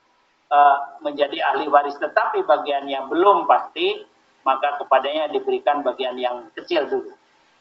uh, 0.52 1.00
menjadi 1.02 1.42
ahli 1.52 1.66
waris, 1.66 1.98
tetapi 1.98 2.46
bagiannya 2.46 3.10
belum 3.10 3.50
pasti, 3.50 4.04
maka 4.46 4.78
kepadanya 4.78 5.26
diberikan 5.32 5.82
bagian 5.82 6.14
yang 6.20 6.46
kecil 6.54 6.86
dulu. 6.86 7.12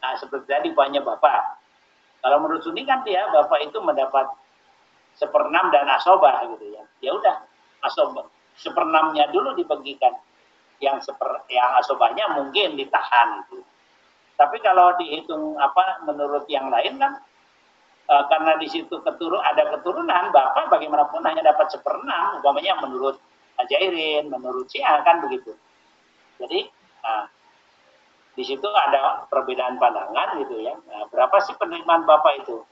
Nah, 0.01 0.17
seperti 0.17 0.49
tadi 0.49 0.69
banyak 0.75 1.01
bapak, 1.05 1.60
kalau 2.21 2.37
menurut 2.45 2.61
Sunni 2.61 2.85
kan 2.85 3.01
dia 3.01 3.25
bapak 3.33 3.65
itu 3.65 3.81
mendapat 3.81 4.29
seperenam 5.17 5.73
dan 5.73 5.89
asobah 5.89 6.45
gitu 6.55 6.65
ya. 6.77 6.83
Ya 7.01 7.11
udah 7.17 7.35
asobah 7.81 8.29
seperenamnya 8.61 9.27
dulu 9.33 9.57
dibagikan. 9.57 10.13
Yang 10.81 11.13
seper 11.13 11.45
yang 11.49 11.77
asobahnya 11.77 12.25
mungkin 12.33 12.73
ditahan 12.73 13.45
gitu. 13.45 13.61
Tapi 14.33 14.57
kalau 14.65 14.97
dihitung 14.97 15.53
apa 15.61 16.01
menurut 16.09 16.49
yang 16.49 16.73
lain 16.73 16.97
kan 16.97 17.21
e, 18.09 18.15
karena 18.25 18.57
di 18.57 18.65
situ 18.65 18.97
keturun 19.05 19.37
ada 19.45 19.69
keturunan 19.77 20.33
bapak 20.33 20.73
bagaimanapun 20.73 21.21
hanya 21.21 21.45
dapat 21.53 21.69
seperenam 21.69 22.41
umpamanya 22.41 22.81
menurut 22.81 23.21
Ajairin, 23.61 24.33
menurut 24.33 24.65
Sia 24.73 25.05
kan 25.05 25.21
begitu. 25.21 25.53
Jadi 26.41 26.65
nah, 27.05 27.29
di 28.31 28.43
situ 28.47 28.67
ada 28.71 29.27
perbedaan 29.27 29.75
pandangan 29.75 30.39
gitu 30.39 30.63
ya. 30.63 30.71
Nah, 30.87 31.03
berapa 31.11 31.35
sih 31.43 31.55
penerimaan 31.59 32.07
Bapak 32.07 32.43
itu? 32.43 32.63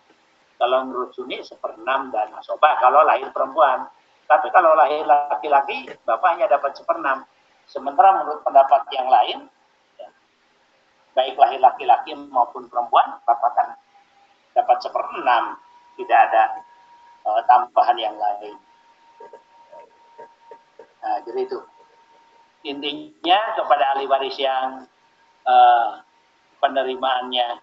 Kalau 0.59 0.87
menurut 0.87 1.11
Sunni 1.15 1.39
seperenam 1.43 2.11
dan 2.11 2.31
asobah 2.35 2.79
kalau 2.79 3.03
lahir 3.03 3.27
perempuan. 3.31 3.87
Tapi 4.29 4.47
kalau 4.53 4.75
lahir 4.75 5.03
laki-laki, 5.03 5.89
Bapak 6.07 6.37
hanya 6.37 6.47
dapat 6.47 6.75
seperenam. 6.75 7.27
Sementara 7.67 8.23
menurut 8.23 8.41
pendapat 8.45 8.87
yang 8.93 9.07
lain, 9.09 9.49
ya, 9.97 10.07
baik 11.15 11.35
lahir 11.35 11.59
laki-laki 11.59 12.15
maupun 12.15 12.67
perempuan, 12.71 13.19
Bapak 13.23 13.51
kan 13.55 13.69
dapat 14.55 14.77
seperenam. 14.79 15.59
Tidak 15.99 16.19
ada 16.31 16.63
uh, 17.27 17.41
tambahan 17.43 17.97
yang 17.99 18.15
lain. 18.15 18.55
Nah, 21.03 21.17
jadi 21.27 21.39
itu. 21.43 21.59
Intinya 22.67 23.39
kepada 23.55 23.95
ahli 23.95 24.07
waris 24.07 24.35
yang 24.39 24.87
uh, 25.49 26.05
penerimaannya 26.61 27.57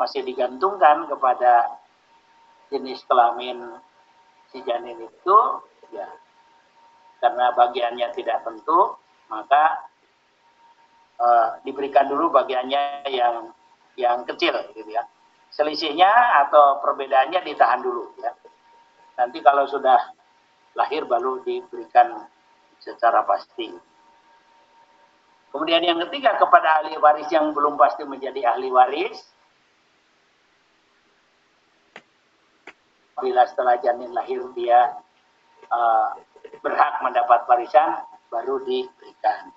masih 0.00 0.24
digantungkan 0.24 1.04
kepada 1.10 1.76
jenis 2.72 3.04
kelamin 3.04 3.76
si 4.48 4.64
janin 4.64 4.96
itu 4.96 5.38
ya. 5.92 6.08
Karena 7.18 7.50
bagiannya 7.52 8.14
tidak 8.14 8.46
tentu 8.46 8.94
maka 9.28 9.84
uh, 11.20 11.60
diberikan 11.66 12.08
dulu 12.08 12.32
bagiannya 12.32 13.10
yang 13.12 13.52
yang 13.98 14.22
kecil 14.24 14.54
gitu 14.72 14.88
ya. 14.88 15.04
Selisihnya 15.52 16.46
atau 16.46 16.78
perbedaannya 16.80 17.42
ditahan 17.42 17.82
dulu 17.82 18.14
ya. 18.22 18.32
Nanti 19.18 19.42
kalau 19.42 19.66
sudah 19.66 19.98
lahir 20.78 21.02
baru 21.10 21.42
diberikan 21.42 22.22
secara 22.78 23.26
pasti 23.26 23.74
Kemudian 25.48 25.80
yang 25.80 25.98
ketiga 26.08 26.36
kepada 26.36 26.82
ahli 26.82 26.96
waris 27.00 27.28
yang 27.32 27.56
belum 27.56 27.80
pasti 27.80 28.04
menjadi 28.04 28.52
ahli 28.52 28.68
waris. 28.68 29.16
Bila 33.18 33.42
setelah 33.48 33.80
janin 33.82 34.14
lahir 34.14 34.44
dia 34.54 34.94
uh, 35.72 36.14
berhak 36.60 37.00
mendapat 37.02 37.48
warisan 37.48 38.04
baru 38.28 38.62
diberikan. 38.62 39.50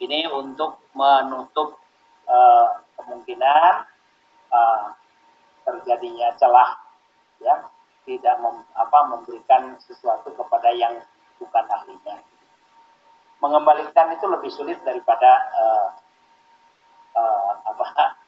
Ini 0.00 0.30
untuk 0.30 0.80
menutup 0.94 1.76
uh, 2.24 2.80
kemungkinan 2.96 3.72
uh, 4.54 4.86
terjadinya 5.66 6.32
celah 6.38 6.78
ya 7.42 7.66
tidak 8.06 8.38
mem, 8.38 8.62
apa, 8.78 8.98
memberikan 9.10 9.74
sesuatu 9.82 10.30
kepada 10.32 10.70
yang 10.72 11.02
bukan 11.42 11.64
ahlinya 11.66 12.22
mengembalikan 13.40 14.12
itu 14.16 14.26
lebih 14.26 14.50
sulit 14.52 14.78
daripada 14.82 15.30
uh, 15.52 15.88
uh, 17.16 17.52
apa 17.66 17.84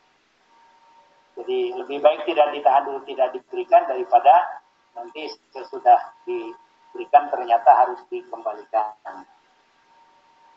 Jadi 1.38 1.70
lebih 1.78 2.02
baik 2.02 2.26
tidak 2.26 2.50
ditahan 2.50 2.82
dulu, 2.82 3.00
tidak 3.06 3.30
diberikan 3.30 3.86
daripada 3.86 4.58
nanti 4.98 5.30
sesudah 5.54 6.18
diberikan 6.26 7.30
ternyata 7.30 7.70
harus 7.78 8.02
dikembalikan. 8.10 8.90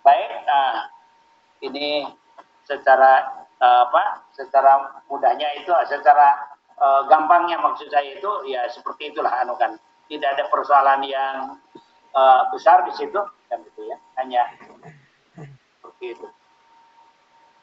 Baik, 0.01 0.31
nah 0.49 0.89
ini 1.61 2.09
secara 2.65 3.45
eh, 3.61 3.79
apa? 3.85 4.25
Secara 4.33 5.05
mudahnya 5.05 5.53
itu, 5.61 5.69
secara 5.85 6.49
eh, 6.81 7.01
gampangnya 7.05 7.61
maksud 7.61 7.85
saya 7.93 8.17
itu 8.17 8.49
ya 8.49 8.65
seperti 8.73 9.13
itulah 9.13 9.29
anu 9.45 9.53
kan. 9.61 9.77
Tidak 10.09 10.27
ada 10.27 10.49
persoalan 10.49 11.05
yang 11.05 11.61
eh, 12.15 12.41
besar 12.52 12.84
di 12.88 12.93
situ 12.95 13.21
kan 13.47 13.60
gitu 13.63 13.82
ya. 13.88 13.97
Hanya 14.19 14.47
seperti 15.80 16.06
itu. 16.15 16.28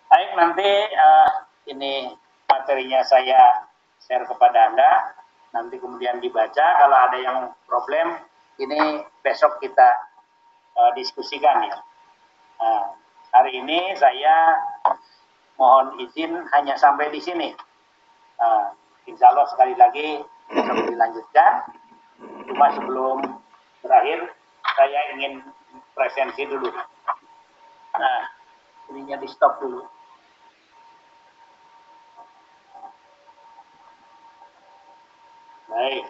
Baik, 0.09 0.31
nanti 0.37 0.71
eh, 0.89 1.31
ini 1.69 2.13
materinya 2.49 3.01
saya 3.05 3.69
share 4.01 4.25
kepada 4.25 4.73
Anda. 4.73 4.91
Nanti 5.53 5.81
kemudian 5.81 6.21
dibaca. 6.21 6.67
Kalau 6.81 6.99
ada 7.09 7.19
yang 7.21 7.39
problem, 7.69 8.17
ini 8.61 9.05
besok 9.21 9.61
kita 9.61 9.89
eh, 10.77 10.93
diskusikan 10.97 11.65
ya. 11.65 11.77
Nah, 12.59 12.85
hari 13.33 13.61
ini 13.61 13.95
saya 13.95 14.59
mohon 15.59 15.99
izin 16.01 16.47
hanya 16.55 16.75
sampai 16.79 17.11
di 17.11 17.21
sini. 17.21 17.51
Nah, 18.39 18.73
insya 19.07 19.31
Allah 19.35 19.47
sekali 19.51 19.75
lagi 19.75 20.23
besok 20.51 20.77
dilanjutkan. 20.89 21.53
Cuma 22.49 22.67
sebelum 22.75 23.19
berakhir, 23.83 24.33
saya 24.79 25.01
ingin 25.19 25.43
presensi 25.91 26.47
dulu. 26.47 26.71
Nah, 27.99 28.23
ininya 28.95 29.19
di 29.19 29.27
stop 29.27 29.59
dulu. 29.59 29.83
Baik. 35.67 36.07